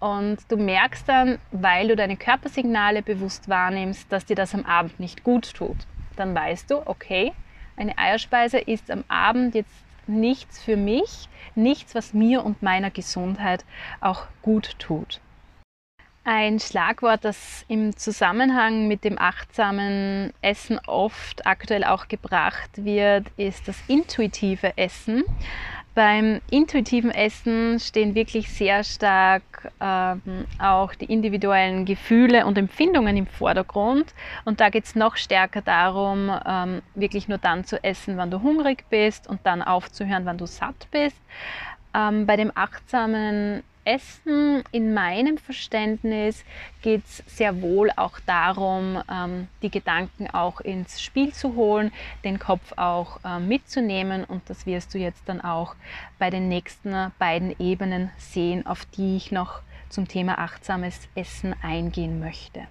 und 0.00 0.38
du 0.48 0.56
merkst 0.56 1.08
dann, 1.08 1.38
weil 1.52 1.88
du 1.88 1.96
deine 1.96 2.16
Körpersignale 2.16 3.02
bewusst 3.02 3.48
wahrnimmst, 3.48 4.10
dass 4.12 4.26
dir 4.26 4.36
das 4.36 4.54
am 4.54 4.64
Abend 4.64 5.00
nicht 5.00 5.24
gut 5.24 5.54
tut. 5.54 5.76
Dann 6.16 6.34
weißt 6.34 6.70
du, 6.70 6.86
okay, 6.86 7.32
eine 7.76 7.96
Eierspeise 7.98 8.58
ist 8.58 8.90
am 8.90 9.04
Abend 9.08 9.54
jetzt 9.54 9.84
nichts 10.06 10.62
für 10.62 10.76
mich, 10.76 11.28
nichts, 11.54 11.94
was 11.94 12.14
mir 12.14 12.44
und 12.44 12.62
meiner 12.62 12.90
Gesundheit 12.90 13.64
auch 14.00 14.26
gut 14.42 14.78
tut. 14.78 15.20
Ein 16.28 16.58
Schlagwort, 16.58 17.24
das 17.24 17.64
im 17.68 17.96
Zusammenhang 17.96 18.88
mit 18.88 19.04
dem 19.04 19.16
achtsamen 19.16 20.32
Essen 20.42 20.80
oft 20.86 21.46
aktuell 21.46 21.84
auch 21.84 22.08
gebracht 22.08 22.84
wird, 22.84 23.28
ist 23.36 23.68
das 23.68 23.76
intuitive 23.86 24.76
Essen. 24.76 25.22
Beim 25.96 26.42
intuitiven 26.50 27.10
Essen 27.10 27.80
stehen 27.80 28.14
wirklich 28.14 28.50
sehr 28.52 28.84
stark 28.84 29.72
ähm, 29.80 30.44
auch 30.58 30.94
die 30.94 31.06
individuellen 31.06 31.86
Gefühle 31.86 32.44
und 32.44 32.58
Empfindungen 32.58 33.16
im 33.16 33.26
Vordergrund. 33.26 34.12
Und 34.44 34.60
da 34.60 34.68
geht 34.68 34.84
es 34.84 34.94
noch 34.94 35.16
stärker 35.16 35.62
darum, 35.62 36.30
ähm, 36.46 36.82
wirklich 36.94 37.28
nur 37.28 37.38
dann 37.38 37.64
zu 37.64 37.82
essen, 37.82 38.18
wann 38.18 38.30
du 38.30 38.42
hungrig 38.42 38.84
bist 38.90 39.26
und 39.26 39.40
dann 39.44 39.62
aufzuhören, 39.62 40.26
wann 40.26 40.36
du 40.36 40.44
satt 40.44 40.86
bist. 40.90 41.16
Ähm, 41.94 42.26
bei 42.26 42.36
dem 42.36 42.52
achtsamen 42.54 43.62
Essen. 43.86 44.62
In 44.72 44.92
meinem 44.92 45.38
Verständnis 45.38 46.44
geht 46.82 47.04
es 47.04 47.22
sehr 47.26 47.62
wohl 47.62 47.90
auch 47.96 48.18
darum, 48.26 49.02
ähm, 49.10 49.48
die 49.62 49.70
Gedanken 49.70 50.28
auch 50.28 50.60
ins 50.60 51.00
Spiel 51.00 51.32
zu 51.32 51.54
holen, 51.54 51.92
den 52.24 52.38
Kopf 52.38 52.72
auch 52.76 53.20
äh, 53.24 53.38
mitzunehmen. 53.38 54.24
Und 54.24 54.42
das 54.50 54.66
wirst 54.66 54.92
du 54.92 54.98
jetzt 54.98 55.22
dann 55.26 55.40
auch 55.40 55.74
bei 56.18 56.30
den 56.30 56.48
nächsten 56.48 57.12
beiden 57.18 57.54
Ebenen 57.58 58.10
sehen, 58.18 58.66
auf 58.66 58.84
die 58.96 59.16
ich 59.16 59.32
noch 59.32 59.60
zum 59.88 60.08
Thema 60.08 60.38
achtsames 60.38 61.08
Essen 61.14 61.54
eingehen 61.62 62.20
möchte. 62.20 62.66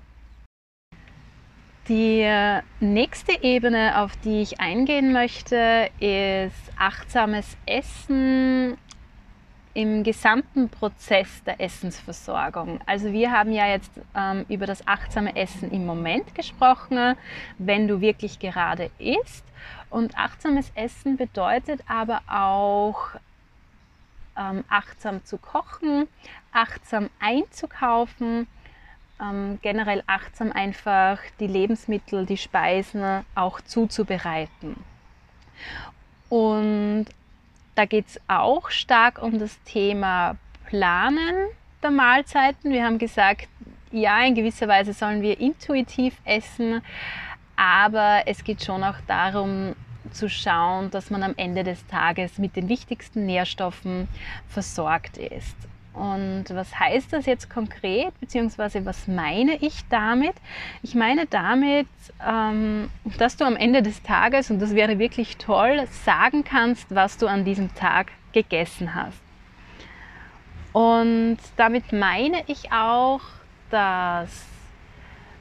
Die 1.87 2.21
äh, 2.21 2.63
nächste 2.79 3.43
Ebene, 3.43 4.01
auf 4.01 4.15
die 4.17 4.41
ich 4.41 4.59
eingehen 4.59 5.13
möchte, 5.13 5.91
ist 5.99 6.71
achtsames 6.79 7.55
Essen 7.67 8.75
im 9.75 10.03
gesamten 10.03 10.69
Prozess 10.69 11.43
der 11.43 11.59
Essensversorgung. 11.59 12.79
Also 12.85 13.11
wir 13.11 13.31
haben 13.31 13.51
ja 13.51 13.67
jetzt 13.67 13.91
ähm, 14.15 14.45
über 14.47 14.65
das 14.65 14.87
achtsame 14.87 15.35
Essen 15.35 15.69
im 15.69 15.85
Moment 15.85 16.33
gesprochen, 16.33 17.15
wenn 17.57 17.87
du 17.87 17.99
wirklich 17.99 18.39
gerade 18.39 18.89
isst. 18.97 19.43
Und 19.89 20.17
achtsames 20.17 20.71
Essen 20.75 21.17
bedeutet 21.17 21.81
aber 21.87 22.21
auch 22.27 23.09
ähm, 24.37 24.63
achtsam 24.69 25.23
zu 25.25 25.37
kochen, 25.37 26.07
achtsam 26.53 27.09
einzukaufen, 27.19 28.47
ähm, 29.21 29.59
generell 29.61 30.03
achtsam 30.07 30.53
einfach 30.53 31.19
die 31.41 31.47
Lebensmittel, 31.47 32.25
die 32.25 32.37
Speisen 32.37 33.25
auch 33.35 33.59
zuzubereiten. 33.59 34.77
Und 36.29 37.07
da 37.75 37.85
geht 37.85 38.07
es 38.07 38.19
auch 38.27 38.69
stark 38.69 39.21
um 39.21 39.37
das 39.37 39.61
Thema 39.63 40.37
Planen 40.67 41.47
der 41.83 41.91
Mahlzeiten. 41.91 42.71
Wir 42.71 42.83
haben 42.83 42.97
gesagt, 42.97 43.47
ja, 43.91 44.23
in 44.25 44.35
gewisser 44.35 44.67
Weise 44.67 44.93
sollen 44.93 45.21
wir 45.21 45.39
intuitiv 45.39 46.15
essen, 46.25 46.81
aber 47.55 48.23
es 48.25 48.43
geht 48.43 48.63
schon 48.63 48.83
auch 48.83 48.97
darum 49.07 49.75
zu 50.11 50.29
schauen, 50.29 50.91
dass 50.91 51.09
man 51.09 51.23
am 51.23 51.33
Ende 51.37 51.63
des 51.63 51.85
Tages 51.87 52.37
mit 52.37 52.55
den 52.55 52.69
wichtigsten 52.69 53.25
Nährstoffen 53.25 54.07
versorgt 54.47 55.17
ist. 55.17 55.55
Und 55.95 56.45
was 56.49 56.77
heißt 56.77 57.13
das 57.13 57.25
jetzt 57.25 57.49
konkret, 57.49 58.19
beziehungsweise 58.19 58.85
was 58.85 59.07
meine 59.07 59.55
ich 59.55 59.87
damit? 59.89 60.35
Ich 60.83 60.93
meine 60.93 61.25
damit, 61.25 61.87
ähm, 62.25 62.89
dass 63.17 63.37
du 63.37 63.45
am 63.45 63.55
Ende 63.55 63.81
des 63.81 64.03
Tages, 64.03 64.51
und 64.51 64.59
das 64.59 64.75
wäre 64.75 64.99
wirklich 64.99 65.37
toll, 65.37 65.87
sagen 66.03 66.43
kannst, 66.43 66.93
was 66.93 67.17
du 67.17 67.27
an 67.27 67.45
diesem 67.45 67.73
Tag 67.75 68.11
gegessen 68.33 68.93
hast. 68.93 69.21
Und 70.73 71.37
damit 71.55 71.93
meine 71.93 72.43
ich 72.47 72.73
auch, 72.73 73.21
dass 73.69 74.45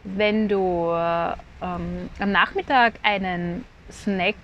wenn 0.05 0.49
du 0.49 0.93
ähm, 0.93 2.11
am 2.21 2.31
Nachmittag 2.31 2.95
einen 3.03 3.65
Snack 3.91 4.37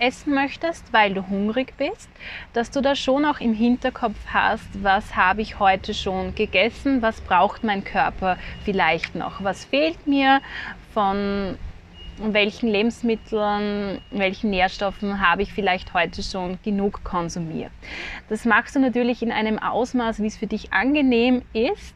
essen 0.00 0.34
möchtest, 0.34 0.92
weil 0.92 1.14
du 1.14 1.28
hungrig 1.28 1.74
bist, 1.76 2.08
dass 2.52 2.70
du 2.70 2.80
da 2.80 2.94
schon 2.94 3.24
auch 3.24 3.40
im 3.40 3.54
Hinterkopf 3.54 4.16
hast, 4.32 4.68
was 4.82 5.16
habe 5.16 5.42
ich 5.42 5.58
heute 5.58 5.94
schon 5.94 6.34
gegessen, 6.34 7.02
was 7.02 7.20
braucht 7.20 7.64
mein 7.64 7.84
Körper 7.84 8.36
vielleicht 8.64 9.14
noch, 9.14 9.42
was 9.44 9.64
fehlt 9.64 10.06
mir 10.06 10.40
von 10.92 11.56
welchen 12.22 12.68
Lebensmitteln, 12.68 14.00
welchen 14.10 14.50
Nährstoffen 14.50 15.26
habe 15.26 15.42
ich 15.42 15.52
vielleicht 15.52 15.94
heute 15.94 16.22
schon 16.22 16.58
genug 16.62 17.02
konsumiert. 17.02 17.72
Das 18.28 18.44
machst 18.44 18.76
du 18.76 18.80
natürlich 18.80 19.22
in 19.22 19.32
einem 19.32 19.58
Ausmaß, 19.58 20.20
wie 20.20 20.26
es 20.26 20.36
für 20.36 20.46
dich 20.46 20.72
angenehm 20.72 21.42
ist 21.52 21.94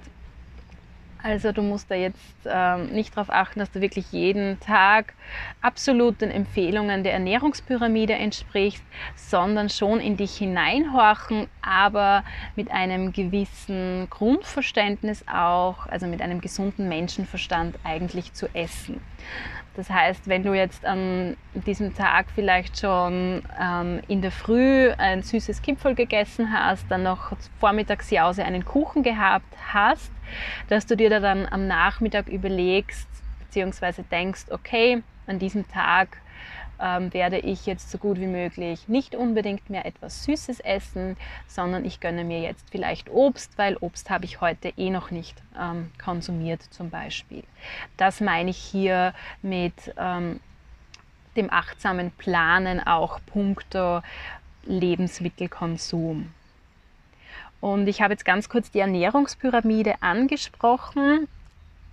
Also 1.25 1.53
du 1.53 1.63
musst 1.63 1.91
da 1.91 1.95
jetzt 1.95 2.21
ähm, 2.45 2.89
nicht 2.89 3.17
darauf 3.17 3.31
achten, 3.31 3.59
dass 3.59 3.71
du 3.71 3.81
wirklich 3.81 4.13
jeden 4.13 4.61
Tag 4.61 5.15
absolut 5.63 6.21
den 6.21 6.31
Empfehlungen 6.31 7.03
der 7.03 7.15
Ernährungspyramide 7.15 8.13
entsprichst, 8.13 8.85
sondern 9.17 9.71
schon 9.71 10.01
in 10.01 10.19
dich 10.19 10.37
hineinhorchen, 10.37 11.47
aber 11.63 12.25
mit 12.57 12.71
einem 12.71 13.13
gewissen 13.13 14.07
Grundverständnis 14.11 15.25
auch, 15.27 15.87
also 15.87 16.07
mit 16.07 16.21
einem 16.21 16.43
gesunden 16.43 16.91
Menschenverstand 16.91 17.77
eigentlich 17.85 18.35
zu 18.35 18.55
essen. 18.55 19.01
Das 19.77 19.91
heißt, 19.91 20.29
wenn 20.29 20.45
du 20.45 20.55
jetzt 20.55 20.85
an 20.85 21.37
diesem 21.53 21.95
Tag 21.95 22.27
vielleicht 22.33 22.79
schon 22.79 23.43
ähm, 23.61 24.01
in 24.07 24.23
der 24.23 24.31
Früh 24.31 24.91
ein 24.91 25.23
süßes 25.23 25.63
Kipfel 25.63 25.97
gegessen 25.97 26.53
hast, 26.53 26.89
dann 26.91 27.03
noch 27.03 27.33
Vormittagsjause 27.59 28.45
einen 28.45 28.65
Kuchen 28.65 29.03
gehabt 29.03 29.53
hast, 29.73 30.13
dass 30.69 30.87
du 30.87 30.97
dir 30.97 31.11
da 31.11 31.19
dann 31.19 31.47
am 31.47 31.67
Nachmittag 31.67 32.29
überlegst, 32.29 33.09
beziehungsweise 33.41 34.05
denkst, 34.05 34.45
okay, 34.51 35.03
an 35.27 35.41
diesem 35.41 35.67
Tag 35.67 36.19
ähm, 36.81 37.13
werde 37.13 37.39
ich 37.39 37.67
jetzt 37.67 37.91
so 37.91 37.99
gut 37.99 38.19
wie 38.19 38.27
möglich 38.27 38.89
nicht 38.89 39.15
unbedingt 39.15 39.71
mehr 39.71 39.87
etwas 39.87 40.25
Süßes 40.25 40.61
essen, 40.61 41.17
sondern 41.47 41.85
ich 41.85 42.01
gönne 42.01 42.25
mir 42.25 42.41
jetzt 42.41 42.65
vielleicht 42.71 43.11
Obst, 43.11 43.57
weil 43.59 43.77
Obst 43.81 44.11
habe 44.11 44.25
ich 44.25 44.41
heute 44.41 44.73
eh 44.77 44.91
noch 44.91 45.11
nicht 45.11 45.43
ähm, 45.59 45.91
konsumiert 46.03 46.63
zum 46.63 46.91
Beispiel. 46.91 47.45
Das 47.97 48.21
meine 48.21 48.51
ich 48.51 48.59
hier 48.59 49.15
mit 49.43 49.95
ähm, 49.97 50.41
dem 51.37 51.53
achtsamen 51.53 52.11
Planen 52.13 52.81
auch 52.85 53.21
punkto 53.27 54.03
Lebensmittelkonsum. 54.65 56.33
Und 57.61 57.87
ich 57.89 58.03
habe 58.03 58.13
jetzt 58.13 58.25
ganz 58.25 58.49
kurz 58.49 58.71
die 58.71 58.81
Ernährungspyramide 58.81 60.03
angesprochen 60.03 61.29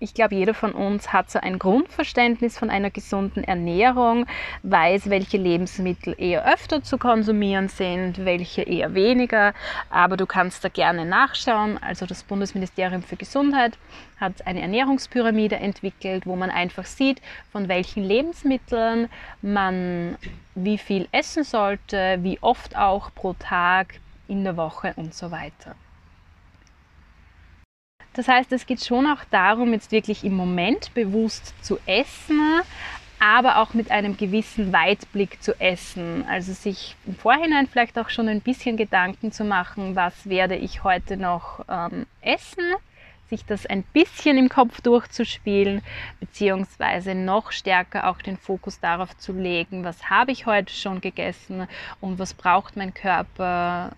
ich 0.01 0.15
glaube, 0.15 0.33
jeder 0.33 0.55
von 0.55 0.71
uns 0.71 1.13
hat 1.13 1.29
so 1.29 1.39
ein 1.39 1.59
Grundverständnis 1.59 2.57
von 2.57 2.71
einer 2.71 2.89
gesunden 2.89 3.43
Ernährung, 3.43 4.25
weiß, 4.63 5.09
welche 5.11 5.37
Lebensmittel 5.37 6.15
eher 6.17 6.51
öfter 6.51 6.83
zu 6.83 6.97
konsumieren 6.97 7.69
sind, 7.69 8.25
welche 8.25 8.63
eher 8.63 8.95
weniger. 8.95 9.53
Aber 9.91 10.17
du 10.17 10.25
kannst 10.25 10.63
da 10.63 10.69
gerne 10.69 11.05
nachschauen. 11.05 11.77
Also 11.81 12.07
das 12.07 12.23
Bundesministerium 12.23 13.03
für 13.03 13.15
Gesundheit 13.15 13.77
hat 14.19 14.45
eine 14.47 14.61
Ernährungspyramide 14.61 15.57
entwickelt, 15.57 16.25
wo 16.25 16.35
man 16.35 16.49
einfach 16.49 16.85
sieht, 16.85 17.21
von 17.51 17.67
welchen 17.67 18.03
Lebensmitteln 18.03 19.07
man 19.43 20.17
wie 20.55 20.79
viel 20.79 21.07
essen 21.11 21.43
sollte, 21.43 22.17
wie 22.21 22.39
oft 22.41 22.75
auch 22.75 23.13
pro 23.13 23.33
Tag, 23.33 23.99
in 24.27 24.45
der 24.45 24.55
Woche 24.57 24.93
und 24.95 25.13
so 25.13 25.29
weiter. 25.29 25.75
Das 28.13 28.27
heißt, 28.27 28.51
es 28.51 28.65
geht 28.65 28.83
schon 28.83 29.07
auch 29.07 29.23
darum, 29.29 29.71
jetzt 29.71 29.91
wirklich 29.91 30.23
im 30.23 30.33
Moment 30.33 30.93
bewusst 30.93 31.53
zu 31.63 31.79
essen, 31.85 32.61
aber 33.19 33.59
auch 33.59 33.73
mit 33.73 33.89
einem 33.91 34.17
gewissen 34.17 34.73
Weitblick 34.73 35.41
zu 35.41 35.57
essen. 35.61 36.25
Also 36.27 36.51
sich 36.53 36.95
im 37.05 37.15
Vorhinein 37.15 37.67
vielleicht 37.67 37.97
auch 37.97 38.09
schon 38.09 38.27
ein 38.27 38.41
bisschen 38.41 38.75
Gedanken 38.75 39.31
zu 39.31 39.45
machen, 39.45 39.95
was 39.95 40.27
werde 40.27 40.55
ich 40.55 40.83
heute 40.83 41.15
noch 41.15 41.63
ähm, 41.69 42.05
essen, 42.21 42.73
sich 43.29 43.45
das 43.45 43.65
ein 43.65 43.83
bisschen 43.83 44.37
im 44.37 44.49
Kopf 44.49 44.81
durchzuspielen, 44.81 45.81
beziehungsweise 46.19 47.15
noch 47.15 47.53
stärker 47.53 48.09
auch 48.09 48.21
den 48.21 48.37
Fokus 48.37 48.81
darauf 48.81 49.15
zu 49.17 49.31
legen, 49.31 49.85
was 49.85 50.09
habe 50.09 50.33
ich 50.33 50.47
heute 50.47 50.73
schon 50.73 50.99
gegessen 50.99 51.67
und 52.01 52.19
was 52.19 52.33
braucht 52.33 52.75
mein 52.75 52.93
Körper 52.93 53.91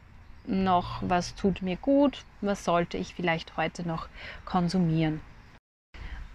noch, 0.45 1.01
was 1.01 1.35
tut 1.35 1.61
mir 1.61 1.77
gut, 1.77 2.25
was 2.41 2.63
sollte 2.63 2.97
ich 2.97 3.15
vielleicht 3.15 3.57
heute 3.57 3.87
noch 3.87 4.07
konsumieren. 4.45 5.21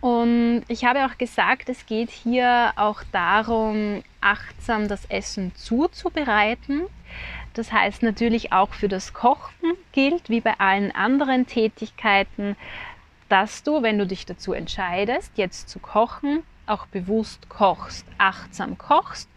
Und 0.00 0.62
ich 0.68 0.84
habe 0.84 1.06
auch 1.06 1.18
gesagt, 1.18 1.68
es 1.68 1.86
geht 1.86 2.10
hier 2.10 2.72
auch 2.76 3.02
darum, 3.10 4.04
achtsam 4.20 4.86
das 4.86 5.04
Essen 5.06 5.54
zuzubereiten. 5.56 6.82
Das 7.54 7.72
heißt 7.72 8.04
natürlich 8.04 8.52
auch 8.52 8.74
für 8.74 8.88
das 8.88 9.12
Kochen 9.12 9.74
gilt, 9.90 10.28
wie 10.28 10.40
bei 10.40 10.54
allen 10.60 10.92
anderen 10.94 11.46
Tätigkeiten, 11.46 12.56
dass 13.28 13.64
du, 13.64 13.82
wenn 13.82 13.98
du 13.98 14.06
dich 14.06 14.24
dazu 14.24 14.52
entscheidest, 14.52 15.32
jetzt 15.36 15.68
zu 15.68 15.80
kochen, 15.80 16.44
auch 16.66 16.86
bewusst 16.86 17.48
kochst, 17.48 18.06
achtsam 18.18 18.78
kochst 18.78 19.28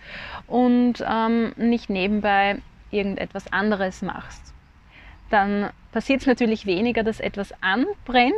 und 0.46 1.04
ähm, 1.08 1.54
nicht 1.56 1.90
nebenbei 1.90 2.62
irgendetwas 2.92 3.52
anderes 3.52 4.02
machst 4.02 4.51
dann 5.32 5.70
passiert 5.92 6.22
es 6.22 6.28
natürlich 6.28 6.66
weniger, 6.66 7.04
dass 7.04 7.20
etwas 7.20 7.54
anbrennt. 7.62 8.34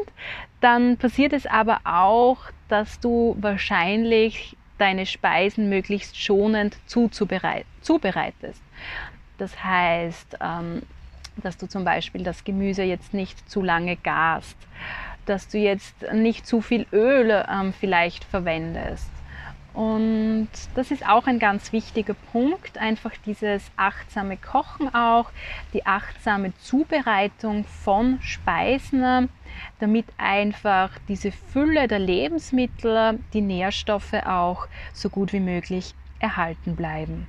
Dann 0.62 0.97
passiert 0.97 1.34
es 1.34 1.45
aber 1.45 1.82
auch, 1.84 2.39
dass 2.67 2.99
du 2.99 3.36
wahrscheinlich 3.39 4.58
deine 4.77 5.06
Speisen 5.06 5.69
möglichst 5.69 6.19
schonend 6.19 6.77
zubereitest. 6.88 8.62
Das 9.38 9.63
heißt, 9.63 10.38
ähm, 10.41 10.84
dass 11.38 11.58
du 11.58 11.67
zum 11.67 11.84
Beispiel 11.84 12.23
das 12.23 12.43
Gemüse 12.43 12.84
jetzt 12.84 13.13
nicht 13.13 13.49
zu 13.49 13.62
lange 13.62 13.95
gast, 13.97 14.58
dass 15.25 15.47
du 15.47 15.58
jetzt 15.58 15.95
nicht 16.12 16.45
zu 16.45 16.62
viel 16.62 16.86
Öl 16.91 17.43
ähm, 17.49 17.73
vielleicht 17.73 18.23
verwendest 18.23 19.10
und 19.73 20.49
das 20.75 20.91
ist 20.91 21.07
auch 21.07 21.25
ein 21.25 21.39
ganz 21.39 21.73
wichtiger 21.73 22.13
Punkt, 22.31 22.77
einfach 22.77 23.12
dieses 23.25 23.63
achtsame 23.75 24.38
Kochen 24.38 24.93
auch, 24.93 25.31
die 25.73 25.86
achtsame 25.86 26.55
Zubereitung 26.57 27.65
von 27.65 28.19
Speisen, 28.21 29.29
damit 29.79 30.05
einfach 30.17 30.91
diese 31.07 31.31
Fülle 31.31 31.88
der 31.88 31.99
Lebensmittel, 31.99 33.19
die 33.33 33.41
Nährstoffe 33.41 34.13
auch 34.25 34.67
so 34.93 35.09
gut 35.09 35.33
wie 35.33 35.39
möglich 35.39 35.95
erhalten 36.19 36.75
bleiben. 36.75 37.27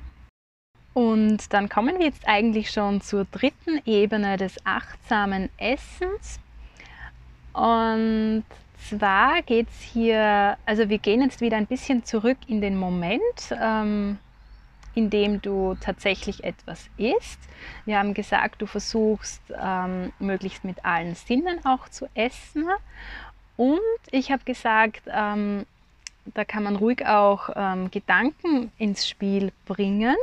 Und 0.93 1.53
dann 1.53 1.69
kommen 1.69 1.99
wir 1.99 2.07
jetzt 2.07 2.29
eigentlich 2.29 2.71
schon 2.71 3.01
zur 3.01 3.25
dritten 3.25 3.81
Ebene 3.85 4.37
des 4.37 4.65
achtsamen 4.65 5.49
Essens. 5.57 6.39
Und 7.53 8.45
zwar 8.89 9.43
geht 9.43 9.69
es 9.69 9.81
hier, 9.81 10.57
also 10.67 10.89
wir 10.89 10.99
gehen 10.99 11.23
jetzt 11.23 11.41
wieder 11.41 11.57
ein 11.57 11.67
bisschen 11.67 12.05
zurück 12.05 12.39
in 12.47 12.61
den 12.61 12.77
Moment, 12.77 13.23
ähm, 13.61 14.19
in 14.95 15.11
dem 15.11 15.43
du 15.43 15.75
tatsächlich 15.81 16.45
etwas 16.45 16.89
isst. 16.97 17.41
Wir 17.85 17.99
haben 17.99 18.15
gesagt, 18.15 18.63
du 18.63 18.67
versuchst 18.67 19.43
ähm, 19.61 20.13
möglichst 20.19 20.65
mit 20.65 20.85
allen 20.85 21.15
Sinnen 21.15 21.65
auch 21.65 21.89
zu 21.89 22.07
essen. 22.15 22.67
Und 23.57 23.81
ich 24.11 24.31
habe 24.31 24.45
gesagt, 24.45 25.03
ähm, 25.09 25.67
da 26.35 26.45
kann 26.45 26.63
man 26.63 26.77
ruhig 26.77 27.07
auch 27.07 27.51
ähm, 27.55 27.91
Gedanken 27.91 28.73
ins 28.79 29.09
Spiel 29.09 29.53
bringen. 29.67 30.17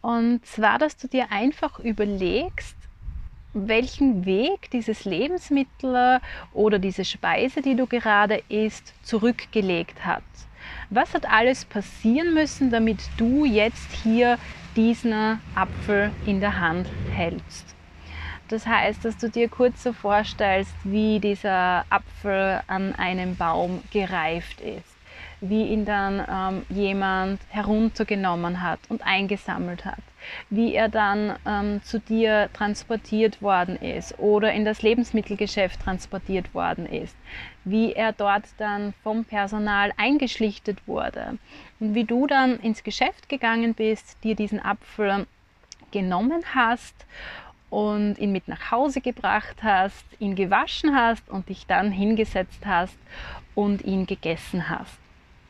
Und 0.00 0.44
zwar, 0.46 0.78
dass 0.78 0.96
du 0.96 1.06
dir 1.06 1.30
einfach 1.30 1.78
überlegst, 1.78 2.76
welchen 3.54 4.24
Weg 4.24 4.70
dieses 4.70 5.04
Lebensmittel 5.04 6.20
oder 6.52 6.78
diese 6.78 7.04
Speise, 7.04 7.62
die 7.62 7.74
du 7.74 7.86
gerade 7.86 8.42
isst, 8.48 8.94
zurückgelegt 9.02 10.04
hat. 10.04 10.22
Was 10.90 11.14
hat 11.14 11.28
alles 11.28 11.64
passieren 11.64 12.34
müssen, 12.34 12.70
damit 12.70 12.98
du 13.16 13.44
jetzt 13.44 13.92
hier 14.02 14.38
diesen 14.76 15.40
Apfel 15.54 16.12
in 16.26 16.40
der 16.40 16.58
Hand 16.60 16.86
hältst? 17.14 17.74
Das 18.48 18.66
heißt, 18.66 19.04
dass 19.04 19.16
du 19.16 19.30
dir 19.30 19.48
kurz 19.48 19.82
so 19.82 19.92
vorstellst, 19.92 20.74
wie 20.84 21.18
dieser 21.20 21.84
Apfel 21.90 22.62
an 22.66 22.94
einem 22.96 23.34
Baum 23.36 23.82
gereift 23.90 24.60
ist 24.60 24.91
wie 25.42 25.66
ihn 25.66 25.84
dann 25.84 26.24
ähm, 26.30 26.62
jemand 26.68 27.40
heruntergenommen 27.48 28.62
hat 28.62 28.78
und 28.88 29.02
eingesammelt 29.02 29.84
hat, 29.84 29.98
wie 30.50 30.72
er 30.72 30.88
dann 30.88 31.34
ähm, 31.44 31.82
zu 31.82 31.98
dir 31.98 32.48
transportiert 32.52 33.42
worden 33.42 33.74
ist 33.76 34.18
oder 34.20 34.52
in 34.52 34.64
das 34.64 34.82
Lebensmittelgeschäft 34.82 35.80
transportiert 35.80 36.54
worden 36.54 36.86
ist, 36.86 37.16
wie 37.64 37.92
er 37.92 38.12
dort 38.12 38.44
dann 38.58 38.94
vom 39.02 39.24
Personal 39.24 39.92
eingeschlichtet 39.96 40.78
wurde. 40.86 41.38
Und 41.80 41.96
wie 41.96 42.04
du 42.04 42.28
dann 42.28 42.60
ins 42.60 42.84
Geschäft 42.84 43.28
gegangen 43.28 43.74
bist, 43.74 44.22
dir 44.22 44.36
diesen 44.36 44.64
Apfel 44.64 45.26
genommen 45.90 46.42
hast 46.54 46.94
und 47.68 48.16
ihn 48.18 48.30
mit 48.30 48.46
nach 48.46 48.70
Hause 48.70 49.00
gebracht 49.00 49.64
hast, 49.64 50.04
ihn 50.20 50.36
gewaschen 50.36 50.94
hast 50.94 51.28
und 51.28 51.48
dich 51.48 51.66
dann 51.66 51.90
hingesetzt 51.90 52.64
hast 52.64 52.96
und 53.56 53.82
ihn 53.82 54.06
gegessen 54.06 54.68
hast. 54.68 55.01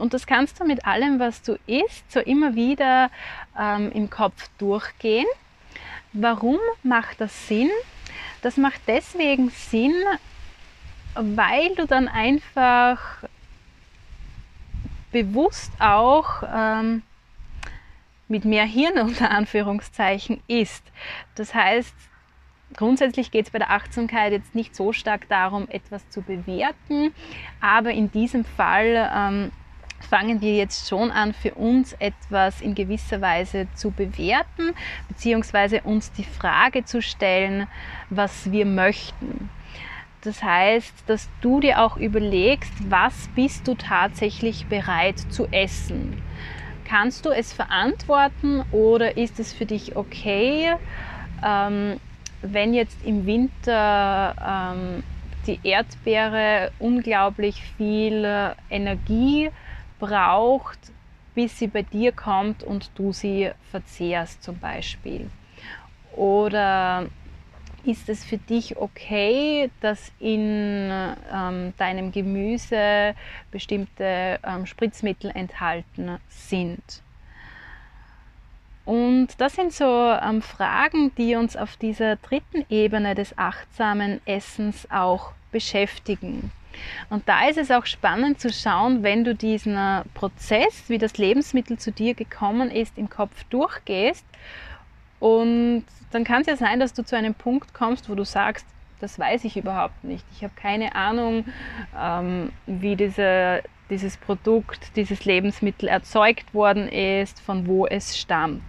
Und 0.03 0.15
das 0.15 0.27
kannst 0.27 0.59
du 0.59 0.65
mit 0.65 0.85
allem, 0.85 1.21
was 1.21 1.43
du 1.43 1.57
isst, 1.69 2.11
so 2.11 2.19
immer 2.19 2.57
wieder 2.57 3.09
ähm, 3.57 3.93
im 3.93 4.11
Kopf 4.11 4.51
durchgehen. 4.59 5.29
Warum 6.13 6.59
macht 6.83 7.21
das 7.21 7.47
Sinn? 7.47 7.71
Das 8.41 8.57
macht 8.57 8.81
deswegen 8.89 9.51
Sinn, 9.51 9.95
weil 11.15 11.77
du 11.77 11.87
dann 11.87 12.09
einfach 12.09 12.99
bewusst 15.13 15.71
auch 15.79 16.43
ähm, 16.53 17.03
mit 18.27 18.45
mehr 18.45 18.65
Hirn 18.65 18.99
unter 18.99 19.31
Anführungszeichen 19.31 20.43
isst. 20.49 20.83
Das 21.37 21.55
heißt, 21.55 21.95
grundsätzlich 22.75 23.31
geht 23.31 23.47
es 23.47 23.53
bei 23.53 23.61
der 23.61 23.71
Achtsamkeit 23.71 24.33
jetzt 24.33 24.57
nicht 24.57 24.75
so 24.75 24.93
stark 24.93 25.29
darum, 25.29 25.69
etwas 25.69 26.11
zu 26.11 26.23
bewerten, 26.23 27.15
aber 27.61 27.93
in 27.93 28.11
diesem 28.11 28.45
Fall 28.45 29.09
ähm, 29.15 29.53
fangen 30.03 30.41
wir 30.41 30.55
jetzt 30.55 30.89
schon 30.89 31.11
an, 31.11 31.33
für 31.33 31.55
uns 31.55 31.95
etwas 31.95 32.61
in 32.61 32.75
gewisser 32.75 33.21
Weise 33.21 33.69
zu 33.75 33.91
bewerten, 33.91 34.75
beziehungsweise 35.09 35.81
uns 35.83 36.13
die 36.13 36.25
Frage 36.25 36.85
zu 36.85 37.03
stellen, 37.03 37.67
was 38.11 38.51
wir 38.51 38.67
möchten. 38.67 39.51
Das 40.23 40.43
heißt, 40.43 40.95
dass 41.07 41.29
du 41.41 41.61
dir 41.61 41.83
auch 41.83 41.97
überlegst, 41.97 42.73
was 42.89 43.29
bist 43.35 43.67
du 43.67 43.75
tatsächlich 43.75 44.67
bereit 44.67 45.19
zu 45.19 45.49
essen? 45.51 46.23
Kannst 46.85 47.27
du 47.27 47.31
es 47.31 47.53
verantworten 47.53 48.63
oder 48.71 49.17
ist 49.17 49.41
es 49.41 49.53
für 49.53 49.67
dich 49.67 49.97
okay, 49.97 50.75
ähm, 51.45 51.99
wenn 52.43 52.75
jetzt 52.75 52.99
im 53.05 53.27
Winter 53.27 54.75
ähm, 54.77 55.03
die 55.47 55.59
Erdbeere 55.65 56.71
unglaublich 56.79 57.63
viel 57.77 58.55
Energie 58.71 59.51
braucht, 60.03 60.79
bis 61.37 61.61
sie 61.61 61.69
bei 61.69 61.83
dir 61.83 62.11
kommt 62.11 62.65
und 62.65 62.91
du 62.97 63.13
sie 63.13 63.53
verzehrst 63.71 64.43
zum 64.43 64.59
Beispiel? 64.59 65.31
Oder 66.17 67.07
ist 67.85 68.09
es 68.09 68.25
für 68.25 68.37
dich 68.37 68.77
okay, 68.77 69.71
dass 69.81 70.11
in 70.19 70.91
ähm, 71.33 71.73
deinem 71.79 72.11
Gemüse 72.11 73.15
bestimmte 73.53 74.41
ähm, 74.45 74.67
Spritzmittel 74.67 75.31
enthalten 75.35 76.19
sind? 76.29 77.03
Und 78.85 79.29
das 79.39 79.55
sind 79.55 79.73
so 79.73 79.85
ähm, 79.85 80.43
Fragen, 80.43 81.15
die 81.15 81.37
uns 81.37 81.57
auf 81.57 81.77
dieser 81.77 82.17
dritten 82.17 82.67
Ebene 82.69 83.15
des 83.15 83.39
achtsamen 83.39 84.21
Essens 84.27 84.89
auch 84.91 85.31
beschäftigen. 85.53 86.51
Und 87.11 87.29
da 87.29 87.49
ist 87.49 87.59
es 87.59 87.71
auch 87.71 87.87
spannend 87.87 88.41
zu 88.41 88.53
schauen, 88.53 89.03
wenn 89.03 89.25
du 89.25 89.35
diesen 89.35 89.77
äh, 89.77 90.03
Prozess, 90.15 90.85
wie 90.89 90.99
das 90.99 91.19
Lebensmittel 91.19 91.79
zu 91.79 91.93
dir 91.93 92.15
gekommen 92.15 92.71
ist, 92.71 92.97
im 92.99 93.09
Kopf 93.09 93.45
durchgehst. 93.45 94.25
Und 95.21 95.85
dann 96.11 96.25
kann 96.25 96.43
es 96.43 96.47
ja 96.47 96.57
sein, 96.57 96.81
dass 96.81 96.95
du 96.95 97.05
zu 97.05 97.17
einem 97.17 97.35
Punkt 97.35 97.75
kommst, 97.75 98.09
wo 98.09 98.15
du 98.15 98.25
sagst, 98.25 98.67
das 99.01 99.19
weiß 99.19 99.45
ich 99.45 99.57
überhaupt 99.57 100.05
nicht. 100.05 100.25
Ich 100.35 100.45
habe 100.45 100.53
keine 100.55 100.95
Ahnung, 100.95 101.45
ähm, 101.99 102.53
wie 102.67 102.97
diese, 102.97 103.63
dieses 103.91 104.17
Produkt, 104.17 104.97
dieses 104.97 105.25
Lebensmittel 105.25 105.89
erzeugt 105.89 106.55
worden 106.55 106.89
ist, 106.89 107.41
von 107.41 107.67
wo 107.67 107.87
es 107.87 108.17
stammt. 108.17 108.63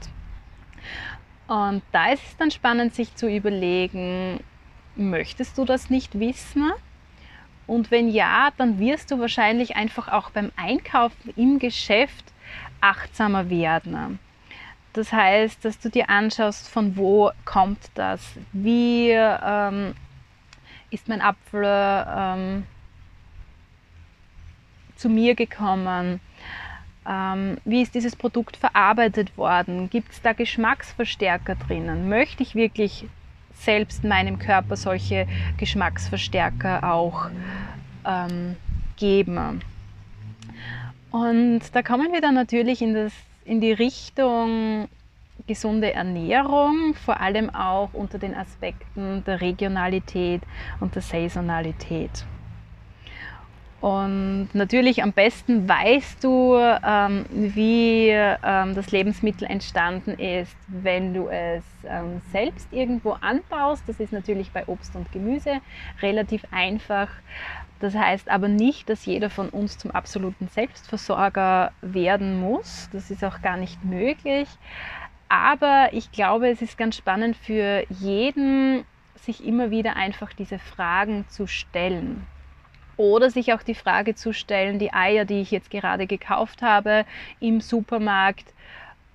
Und 1.47 1.83
da 1.91 2.11
ist 2.11 2.23
es 2.23 2.37
dann 2.37 2.51
spannend, 2.51 2.95
sich 2.95 3.15
zu 3.15 3.29
überlegen, 3.29 4.39
möchtest 4.95 5.57
du 5.57 5.65
das 5.65 5.89
nicht 5.89 6.19
wissen? 6.19 6.71
Und 7.65 7.91
wenn 7.91 8.10
ja, 8.10 8.49
dann 8.58 8.80
wirst 8.80 9.12
du 9.12 9.19
wahrscheinlich 9.19 9.76
einfach 9.76 10.10
auch 10.10 10.32
beim 10.32 10.52
Einkaufen 10.56 11.34
im 11.36 11.60
Geschäft 11.60 12.26
achtsamer 12.82 13.49
werden. 13.49 14.19
Das 14.93 15.12
heißt, 15.12 15.65
dass 15.65 15.80
du 15.80 15.89
dir 15.89 16.10
anschaust, 16.10 16.69
von 16.69 16.95
wo 16.97 17.32
kommt 17.45 17.80
das? 17.95 18.36
Wie 18.52 19.10
ähm, 19.10 19.95
ist 20.91 21.08
mein 21.08 21.21
Apfel 21.21 21.63
ähm, 21.65 22.65
zu 24.95 25.10
mir 25.10 25.34
gekommen? 25.34 26.19
Ähm, 27.08 27.58
wie 27.65 27.82
ist 27.82 27.95
dieses 27.95 28.15
Produkt 28.15 28.56
verarbeitet 28.56 29.36
worden? 29.36 29.89
Gibt 29.89 30.12
es 30.12 30.21
da 30.21 30.34
Geschmacksverstärker 30.34 31.56
drinnen? 31.56 32.08
Möchte 32.08 32.43
ich 32.43 32.54
wirklich 32.54 33.06
selbst 33.63 34.04
meinem 34.04 34.39
Körper 34.39 34.76
solche 34.76 35.28
Geschmacksverstärker 35.58 36.84
auch 36.84 37.30
ähm, 38.06 38.56
geben? 38.97 39.62
Und 41.12 41.62
da 41.73 41.84
kommen 41.84 42.12
wir 42.12 42.21
dann 42.21 42.34
natürlich 42.34 42.82
in, 42.82 42.93
das, 42.93 43.13
in 43.45 43.62
die 43.62 43.71
Richtung 43.71 44.88
gesunde 45.47 45.93
Ernährung, 45.93 46.93
vor 46.93 47.19
allem 47.19 47.49
auch 47.54 47.93
unter 47.93 48.17
den 48.17 48.34
Aspekten 48.34 49.23
der 49.26 49.41
Regionalität 49.41 50.41
und 50.80 50.95
der 50.95 51.02
Saisonalität. 51.02 52.26
Und 53.84 54.48
natürlich 54.54 55.04
am 55.04 55.12
besten 55.12 55.67
weißt 55.67 56.24
du, 56.24 56.56
ähm, 56.56 57.26
wie 57.30 58.12
ähm, 58.12 58.76
das 58.76 58.91
Lebensmittel 58.91 59.46
entstanden 59.46 60.12
ist, 60.12 60.56
wenn 60.67 61.13
du 61.13 61.28
es 61.28 61.65
ähm, 61.84 62.22
selbst 62.32 62.72
irgendwo 62.72 63.12
anbaust. 63.19 63.84
Das 63.89 64.00
ist 64.00 64.13
natürlich 64.13 64.54
bei 64.54 64.65
Obst 64.67 64.96
und 64.96 65.12
Gemüse 65.12 65.60
relativ 66.02 66.46
einfach. 66.50 67.10
Das 67.82 67.93
heißt 67.93 68.30
aber 68.30 68.48
nicht, 68.48 68.88
dass 68.88 69.06
jeder 69.06 69.30
von 69.30 69.50
uns 69.50 69.78
zum 69.78 69.91
absoluten 69.91 70.48
Selbstversorger 70.48 71.74
werden 71.82 72.39
muss. 72.39 72.88
Das 72.93 73.12
ist 73.12 73.22
auch 73.26 73.41
gar 73.41 73.58
nicht 73.58 73.84
möglich. 73.84 74.48
Aber 75.28 75.89
ich 75.91 76.10
glaube, 76.13 76.48
es 76.50 76.62
ist 76.62 76.78
ganz 76.78 76.96
spannend 76.96 77.36
für 77.36 77.84
jeden, 77.89 78.86
sich 79.15 79.43
immer 79.46 79.72
wieder 79.72 79.98
einfach 79.98 80.32
diese 80.32 80.58
Fragen 80.58 81.26
zu 81.28 81.48
stellen. 81.48 82.30
Oder 82.97 83.29
sich 83.32 83.53
auch 83.53 83.63
die 83.63 83.75
Frage 83.75 84.15
zu 84.15 84.34
stellen, 84.34 84.79
die 84.79 84.93
Eier, 84.93 85.25
die 85.25 85.41
ich 85.41 85.51
jetzt 85.51 85.71
gerade 85.71 86.06
gekauft 86.08 86.62
habe 86.62 87.06
im 87.39 87.60
Supermarkt, 87.60 88.53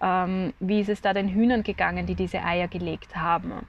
ähm, 0.01 0.53
wie 0.61 0.81
ist 0.81 0.89
es 0.89 1.01
da 1.01 1.13
den 1.13 1.29
Hühnern 1.29 1.63
gegangen, 1.63 2.07
die 2.07 2.15
diese 2.15 2.43
Eier 2.43 2.69
gelegt 2.69 3.17
haben? 3.17 3.67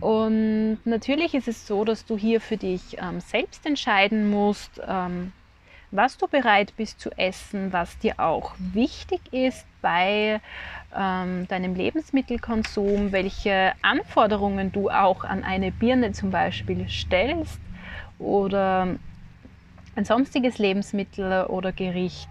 Und 0.00 0.78
natürlich 0.84 1.34
ist 1.34 1.48
es 1.48 1.66
so, 1.66 1.84
dass 1.84 2.06
du 2.06 2.16
hier 2.16 2.40
für 2.40 2.56
dich 2.56 2.96
ähm, 2.98 3.20
selbst 3.20 3.66
entscheiden 3.66 4.30
musst, 4.30 4.80
ähm, 4.86 5.32
was 5.90 6.18
du 6.18 6.26
bereit 6.28 6.74
bist 6.76 7.00
zu 7.00 7.10
essen, 7.18 7.72
was 7.72 7.98
dir 7.98 8.18
auch 8.18 8.54
wichtig 8.58 9.20
ist 9.32 9.66
bei 9.80 10.40
ähm, 10.96 11.48
deinem 11.48 11.74
Lebensmittelkonsum, 11.74 13.12
welche 13.12 13.72
Anforderungen 13.82 14.72
du 14.72 14.90
auch 14.90 15.24
an 15.24 15.44
eine 15.44 15.70
Birne 15.70 16.12
zum 16.12 16.30
Beispiel 16.30 16.88
stellst 16.88 17.60
oder 18.18 18.88
ein 19.96 20.04
sonstiges 20.04 20.58
Lebensmittel 20.58 21.46
oder 21.46 21.72
Gericht. 21.72 22.28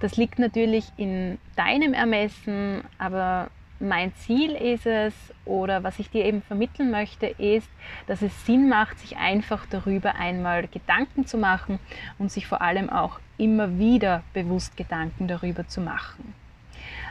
Das 0.00 0.16
liegt 0.16 0.38
natürlich 0.38 0.84
in 0.96 1.38
deinem 1.56 1.94
Ermessen, 1.94 2.82
aber 2.98 3.48
mein 3.78 4.14
Ziel 4.14 4.52
ist 4.52 4.86
es 4.86 5.14
oder 5.44 5.82
was 5.82 5.98
ich 5.98 6.10
dir 6.10 6.24
eben 6.24 6.42
vermitteln 6.42 6.90
möchte, 6.90 7.26
ist, 7.26 7.68
dass 8.06 8.22
es 8.22 8.46
Sinn 8.46 8.68
macht, 8.68 8.98
sich 8.98 9.16
einfach 9.16 9.66
darüber 9.66 10.14
einmal 10.14 10.66
Gedanken 10.68 11.26
zu 11.26 11.36
machen 11.38 11.78
und 12.18 12.32
sich 12.32 12.46
vor 12.46 12.62
allem 12.62 12.90
auch 12.90 13.20
immer 13.38 13.78
wieder 13.78 14.22
bewusst 14.32 14.76
Gedanken 14.76 15.28
darüber 15.28 15.68
zu 15.68 15.80
machen. 15.80 16.34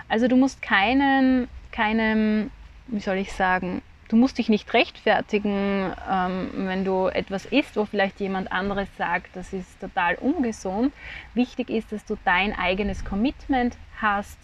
Also 0.08 0.28
du 0.28 0.36
musst 0.36 0.62
keinen, 0.62 1.47
keinem, 1.71 2.51
wie 2.88 2.99
soll 2.99 3.17
ich 3.17 3.34
sagen, 3.34 3.82
du 4.10 4.15
musst 4.15 4.38
dich 4.38 4.49
nicht 4.49 4.73
rechtfertigen, 4.73 5.93
ähm, 6.12 6.49
wenn 6.56 6.86
du 6.86 7.08
etwas 7.08 7.45
isst, 7.45 7.75
wo 7.75 7.86
vielleicht 7.86 8.19
jemand 8.19 8.51
anderes 8.51 8.88
sagt, 8.97 9.36
das 9.36 9.54
ist 9.54 9.80
total 9.80 10.15
ungesund. 10.15 10.93
Wichtig 11.34 11.69
ist, 11.69 11.91
dass 11.91 12.06
du 12.06 12.17
dein 12.23 12.58
eigenes 12.58 13.04
Commitment 13.04 13.78
hast, 13.99 14.38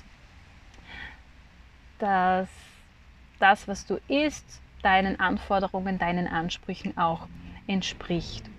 dass 2.02 2.50
das, 3.40 3.68
was 3.68 3.86
du 3.86 4.00
isst, 4.08 4.62
deinen 4.84 5.20
Anforderungen, 5.20 6.00
deinen 6.00 6.28
Ansprüchen 6.28 6.98
auch 6.98 7.28
entspricht. 7.68 8.50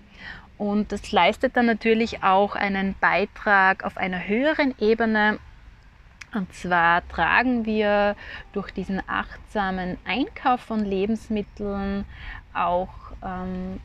Und 0.59 0.93
das 0.93 1.11
leistet 1.11 1.57
dann 1.57 1.67
natürlich 1.67 2.23
auch 2.23 2.55
einen 2.55 2.95
Beitrag 3.01 3.85
auf 3.85 3.97
einer 3.97 4.29
höheren 4.29 4.75
Ebene. 4.79 5.39
Und 6.33 6.53
zwar 6.55 7.07
tragen 7.09 7.67
wir 7.67 8.17
durch 8.53 8.71
diesen 8.71 9.03
achtsamen 9.09 9.99
Einkauf 10.05 10.61
von 10.61 10.85
Lebensmitteln 10.85 12.05
auch 12.55 12.91
ähm, 13.25 13.81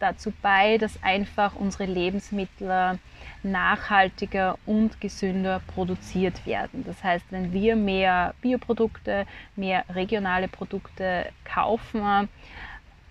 dazu 0.00 0.32
bei, 0.42 0.78
dass 0.78 1.02
einfach 1.02 1.54
unsere 1.54 1.84
Lebensmittel 1.84 2.98
nachhaltiger 3.42 4.58
und 4.66 5.00
gesünder 5.00 5.60
produziert 5.74 6.44
werden. 6.46 6.84
Das 6.84 7.02
heißt, 7.02 7.24
wenn 7.30 7.52
wir 7.52 7.76
mehr 7.76 8.34
Bioprodukte, 8.40 9.26
mehr 9.56 9.84
regionale 9.88 10.48
Produkte 10.48 11.26
kaufen, 11.44 12.28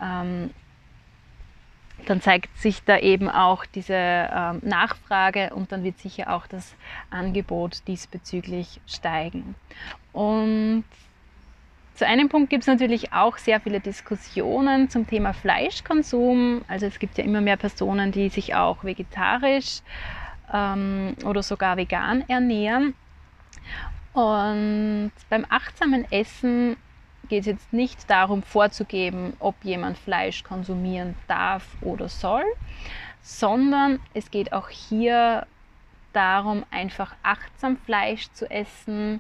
ähm, 0.02 0.52
dann 2.06 2.22
zeigt 2.22 2.58
sich 2.58 2.84
da 2.84 2.98
eben 2.98 3.30
auch 3.30 3.66
diese 3.66 3.94
ähm, 3.94 4.62
Nachfrage 4.64 5.52
und 5.54 5.72
dann 5.72 5.84
wird 5.84 6.00
sicher 6.00 6.34
auch 6.34 6.48
das 6.48 6.76
Angebot 7.10 7.88
diesbezüglich 7.88 8.80
steigen. 8.88 9.56
Und 10.14 10.86
zu 12.00 12.08
einem 12.08 12.30
Punkt 12.30 12.50
gibt 12.50 12.64
es 12.64 12.68
natürlich 12.68 13.12
auch 13.12 13.38
sehr 13.38 13.60
viele 13.60 13.82
Diskussionen 13.82 14.90
zum 14.90 15.06
Thema 15.06 15.34
Fleischkonsum. 15.34 16.62
Also 16.70 16.86
es 16.86 16.98
gibt 16.98 17.18
ja 17.18 17.26
immer 17.26 17.42
mehr 17.42 17.58
Personen, 17.58 18.14
die 18.14 18.30
sich 18.30 18.56
auch 18.56 18.86
vegetarisch 18.86 19.82
ähm, 20.54 21.18
oder 21.26 21.44
sogar 21.44 21.76
vegan 21.76 22.24
ernähren. 22.30 22.94
Und 24.14 25.12
beim 25.30 25.46
achtsamen 25.50 26.10
Essen 26.10 26.78
geht 27.28 27.42
es 27.42 27.48
jetzt 27.48 27.74
nicht 27.74 28.10
darum 28.10 28.44
vorzugeben, 28.44 29.34
ob 29.40 29.56
jemand 29.64 29.98
Fleisch 29.98 30.46
konsumieren 30.46 31.16
darf 31.28 31.66
oder 31.82 32.08
soll, 32.08 32.46
sondern 33.22 34.00
es 34.14 34.32
geht 34.32 34.54
auch 34.54 34.70
hier 34.70 35.46
darum, 36.14 36.64
einfach 36.72 37.14
achtsam 37.24 37.76
Fleisch 37.76 38.32
zu 38.32 38.50
essen, 38.50 39.20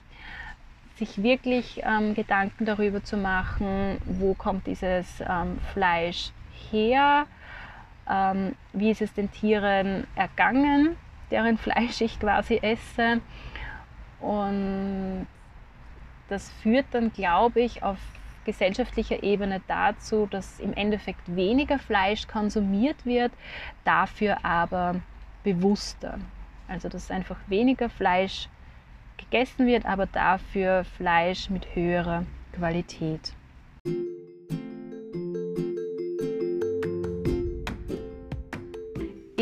sich 0.99 1.23
wirklich 1.23 1.81
ähm, 1.83 2.13
Gedanken 2.13 2.65
darüber 2.65 3.03
zu 3.03 3.17
machen, 3.17 3.97
wo 4.05 4.33
kommt 4.33 4.67
dieses 4.67 5.21
ähm, 5.21 5.57
Fleisch 5.73 6.31
her, 6.69 7.25
ähm, 8.09 8.55
wie 8.73 8.91
ist 8.91 9.01
es 9.01 9.13
den 9.13 9.31
Tieren 9.31 10.05
ergangen, 10.15 10.97
deren 11.31 11.57
Fleisch 11.57 12.01
ich 12.01 12.19
quasi 12.19 12.59
esse. 12.62 13.21
Und 14.19 15.25
das 16.27 16.51
führt 16.62 16.85
dann, 16.91 17.12
glaube 17.13 17.62
ich, 17.62 17.81
auf 17.81 17.97
gesellschaftlicher 18.45 19.23
Ebene 19.23 19.62
dazu, 19.67 20.27
dass 20.29 20.59
im 20.59 20.73
Endeffekt 20.73 21.35
weniger 21.35 21.79
Fleisch 21.79 22.27
konsumiert 22.27 23.05
wird, 23.05 23.31
dafür 23.85 24.43
aber 24.43 24.95
bewusster. 25.43 26.19
Also 26.67 26.89
dass 26.89 27.09
einfach 27.09 27.38
weniger 27.47 27.89
Fleisch 27.89 28.49
gegessen 29.19 29.67
wird, 29.67 29.86
aber 29.86 30.05
dafür 30.05 30.84
Fleisch 30.97 31.49
mit 31.49 31.75
höherer 31.75 32.25
Qualität. 32.53 33.34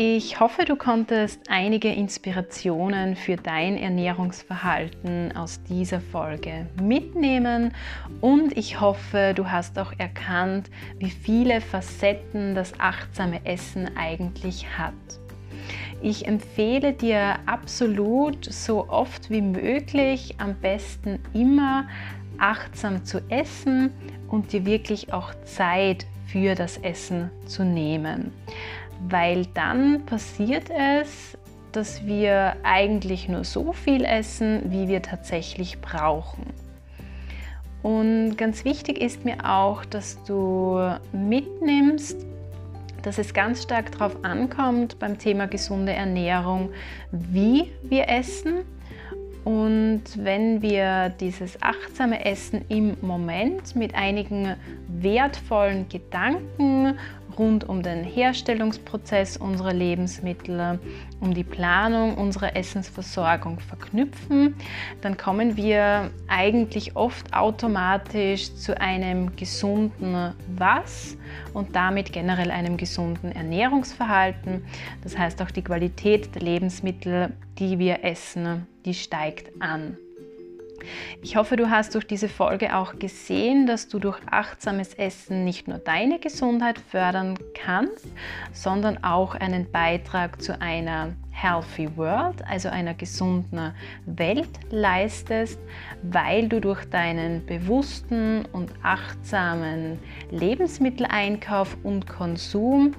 Ich 0.00 0.38
hoffe, 0.38 0.64
du 0.64 0.76
konntest 0.76 1.40
einige 1.48 1.88
Inspirationen 1.88 3.16
für 3.16 3.34
dein 3.34 3.76
Ernährungsverhalten 3.76 5.36
aus 5.36 5.60
dieser 5.64 6.00
Folge 6.00 6.68
mitnehmen 6.80 7.74
und 8.20 8.56
ich 8.56 8.80
hoffe, 8.80 9.32
du 9.34 9.50
hast 9.50 9.76
auch 9.76 9.92
erkannt, 9.98 10.70
wie 10.98 11.10
viele 11.10 11.60
Facetten 11.60 12.54
das 12.54 12.78
achtsame 12.78 13.44
Essen 13.44 13.96
eigentlich 13.96 14.66
hat. 14.78 14.94
Ich 16.02 16.26
empfehle 16.26 16.92
dir 16.92 17.36
absolut 17.46 18.44
so 18.44 18.88
oft 18.88 19.30
wie 19.30 19.42
möglich, 19.42 20.36
am 20.38 20.54
besten 20.54 21.18
immer 21.34 21.88
achtsam 22.38 23.04
zu 23.04 23.20
essen 23.30 23.90
und 24.28 24.52
dir 24.52 24.64
wirklich 24.64 25.12
auch 25.12 25.34
Zeit 25.44 26.06
für 26.26 26.54
das 26.54 26.78
Essen 26.78 27.30
zu 27.46 27.64
nehmen 27.64 28.32
weil 29.06 29.46
dann 29.54 30.04
passiert 30.06 30.70
es, 30.70 31.36
dass 31.72 32.04
wir 32.06 32.56
eigentlich 32.62 33.28
nur 33.28 33.44
so 33.44 33.72
viel 33.72 34.04
essen, 34.04 34.62
wie 34.70 34.88
wir 34.88 35.02
tatsächlich 35.02 35.80
brauchen. 35.80 36.46
Und 37.82 38.36
ganz 38.36 38.64
wichtig 38.64 39.00
ist 39.00 39.24
mir 39.24 39.44
auch, 39.44 39.84
dass 39.84 40.22
du 40.24 40.80
mitnimmst, 41.12 42.26
dass 43.02 43.18
es 43.18 43.34
ganz 43.34 43.62
stark 43.62 43.92
darauf 43.92 44.24
ankommt 44.24 44.98
beim 44.98 45.18
Thema 45.18 45.46
gesunde 45.46 45.92
Ernährung, 45.92 46.70
wie 47.12 47.72
wir 47.82 48.08
essen. 48.08 48.64
Und 49.44 50.02
wenn 50.16 50.60
wir 50.60 51.08
dieses 51.08 51.62
achtsame 51.62 52.24
Essen 52.24 52.64
im 52.68 52.96
Moment 53.00 53.76
mit 53.76 53.94
einigen 53.94 54.56
wertvollen 54.88 55.88
Gedanken 55.88 56.98
rund 57.38 57.68
um 57.68 57.82
den 57.82 58.04
Herstellungsprozess 58.04 59.36
unserer 59.36 59.72
Lebensmittel, 59.72 60.78
um 61.20 61.34
die 61.34 61.44
Planung 61.44 62.16
unserer 62.16 62.56
Essensversorgung 62.56 63.60
verknüpfen, 63.60 64.56
dann 65.00 65.16
kommen 65.16 65.56
wir 65.56 66.10
eigentlich 66.28 66.96
oft 66.96 67.32
automatisch 67.34 68.54
zu 68.54 68.80
einem 68.80 69.36
gesunden 69.36 70.34
Was 70.56 71.16
und 71.54 71.76
damit 71.76 72.12
generell 72.12 72.50
einem 72.50 72.76
gesunden 72.76 73.32
Ernährungsverhalten. 73.32 74.64
Das 75.02 75.16
heißt 75.16 75.40
auch 75.42 75.50
die 75.50 75.62
Qualität 75.62 76.34
der 76.34 76.42
Lebensmittel, 76.42 77.32
die 77.58 77.78
wir 77.78 78.04
essen, 78.04 78.66
die 78.84 78.94
steigt 78.94 79.50
an. 79.60 79.96
Ich 81.22 81.36
hoffe, 81.36 81.56
du 81.56 81.70
hast 81.70 81.94
durch 81.94 82.06
diese 82.06 82.28
Folge 82.28 82.76
auch 82.76 82.98
gesehen, 82.98 83.66
dass 83.66 83.88
du 83.88 83.98
durch 83.98 84.18
achtsames 84.30 84.94
Essen 84.94 85.44
nicht 85.44 85.68
nur 85.68 85.78
deine 85.78 86.18
Gesundheit 86.18 86.78
fördern 86.78 87.38
kannst, 87.54 88.06
sondern 88.52 89.02
auch 89.04 89.34
einen 89.34 89.70
Beitrag 89.70 90.40
zu 90.40 90.60
einer 90.60 91.14
Healthy 91.30 91.96
World, 91.96 92.44
also 92.48 92.68
einer 92.68 92.94
gesunden 92.94 93.72
Welt 94.06 94.48
leistest, 94.70 95.60
weil 96.02 96.48
du 96.48 96.60
durch 96.60 96.84
deinen 96.86 97.46
bewussten 97.46 98.44
und 98.52 98.72
achtsamen 98.82 99.98
Lebensmitteleinkauf 100.30 101.76
und 101.84 102.08
Konsum 102.08 102.94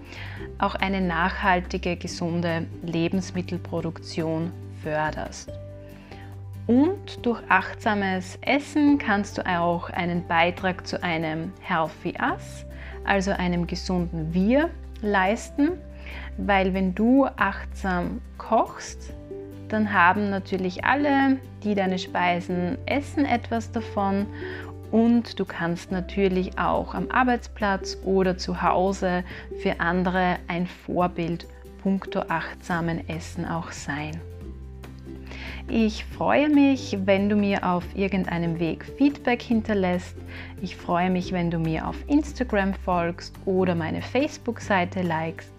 auch 0.58 0.76
eine 0.76 1.02
nachhaltige, 1.02 1.98
gesunde 1.98 2.66
Lebensmittelproduktion 2.82 4.52
förderst. 4.82 5.52
Und 6.70 7.26
durch 7.26 7.42
achtsames 7.50 8.38
Essen 8.42 9.00
kannst 9.00 9.40
du 9.40 9.46
auch 9.48 9.90
einen 9.90 10.28
Beitrag 10.28 10.86
zu 10.86 11.02
einem 11.02 11.52
Healthy 11.62 12.14
Us, 12.22 12.64
also 13.06 13.32
einem 13.32 13.66
gesunden 13.66 14.36
Wir, 14.36 14.70
leisten, 15.02 15.72
weil 16.38 16.76
wenn 16.76 16.94
du 16.94 17.26
achtsam 17.26 18.22
kochst, 18.38 19.16
dann 19.70 19.92
haben 19.92 20.30
natürlich 20.30 20.86
alle, 20.86 21.40
die 21.64 21.74
deine 21.74 21.98
Speisen 21.98 22.78
essen, 22.86 23.26
etwas 23.26 23.72
davon 23.72 24.28
und 24.92 25.40
du 25.40 25.46
kannst 25.46 25.92
natürlich 25.92 26.60
auch 26.60 26.94
am 26.94 27.10
Arbeitsplatz 27.10 27.98
oder 28.04 28.38
zu 28.38 28.62
Hause 28.62 29.24
für 29.64 29.80
andere 29.80 30.38
ein 30.48 30.68
Vorbild 30.68 31.48
punkto 31.82 32.20
achtsamen 32.28 33.10
Essen 33.10 33.46
auch 33.46 33.72
sein. 33.72 34.22
Ich 35.72 36.04
freue 36.04 36.50
mich, 36.50 36.98
wenn 37.06 37.30
du 37.30 37.36
mir 37.36 37.64
auf 37.64 37.86
irgendeinem 37.96 38.60
Weg 38.60 38.84
Feedback 38.98 39.40
hinterlässt. 39.40 40.16
Ich 40.64 40.76
freue 40.76 41.12
mich, 41.12 41.32
wenn 41.32 41.52
du 41.52 41.60
mir 41.60 41.88
auf 41.88 41.96
Instagram 42.08 42.74
folgst 42.74 43.36
oder 43.46 43.76
meine 43.76 44.02
Facebook-Seite 44.02 45.04
likest. 45.04 45.54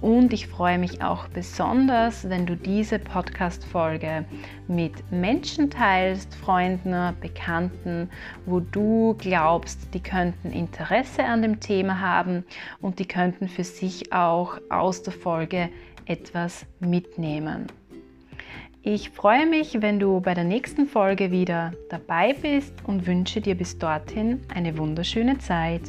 Und 0.00 0.32
ich 0.32 0.48
freue 0.48 0.78
mich 0.78 1.00
auch 1.00 1.28
besonders, 1.28 2.28
wenn 2.28 2.44
du 2.44 2.56
diese 2.56 2.98
Podcast-Folge 2.98 4.24
mit 4.66 4.94
Menschen 5.12 5.70
teilst, 5.70 6.34
Freunden, 6.34 7.14
Bekannten, 7.20 8.10
wo 8.46 8.58
du 8.58 9.14
glaubst, 9.16 9.94
die 9.94 10.02
könnten 10.02 10.50
Interesse 10.50 11.22
an 11.22 11.40
dem 11.40 11.60
Thema 11.60 12.00
haben 12.00 12.44
und 12.80 12.98
die 12.98 13.06
könnten 13.06 13.46
für 13.46 13.62
sich 13.62 14.12
auch 14.12 14.58
aus 14.70 15.04
der 15.04 15.12
Folge 15.12 15.68
etwas 16.06 16.66
mitnehmen. 16.80 17.68
Ich 18.84 19.10
freue 19.10 19.46
mich, 19.46 19.80
wenn 19.80 20.00
du 20.00 20.20
bei 20.20 20.34
der 20.34 20.42
nächsten 20.42 20.86
Folge 20.86 21.30
wieder 21.30 21.72
dabei 21.88 22.32
bist 22.34 22.74
und 22.84 23.06
wünsche 23.06 23.40
dir 23.40 23.54
bis 23.54 23.78
dorthin 23.78 24.40
eine 24.52 24.76
wunderschöne 24.76 25.38
Zeit. 25.38 25.82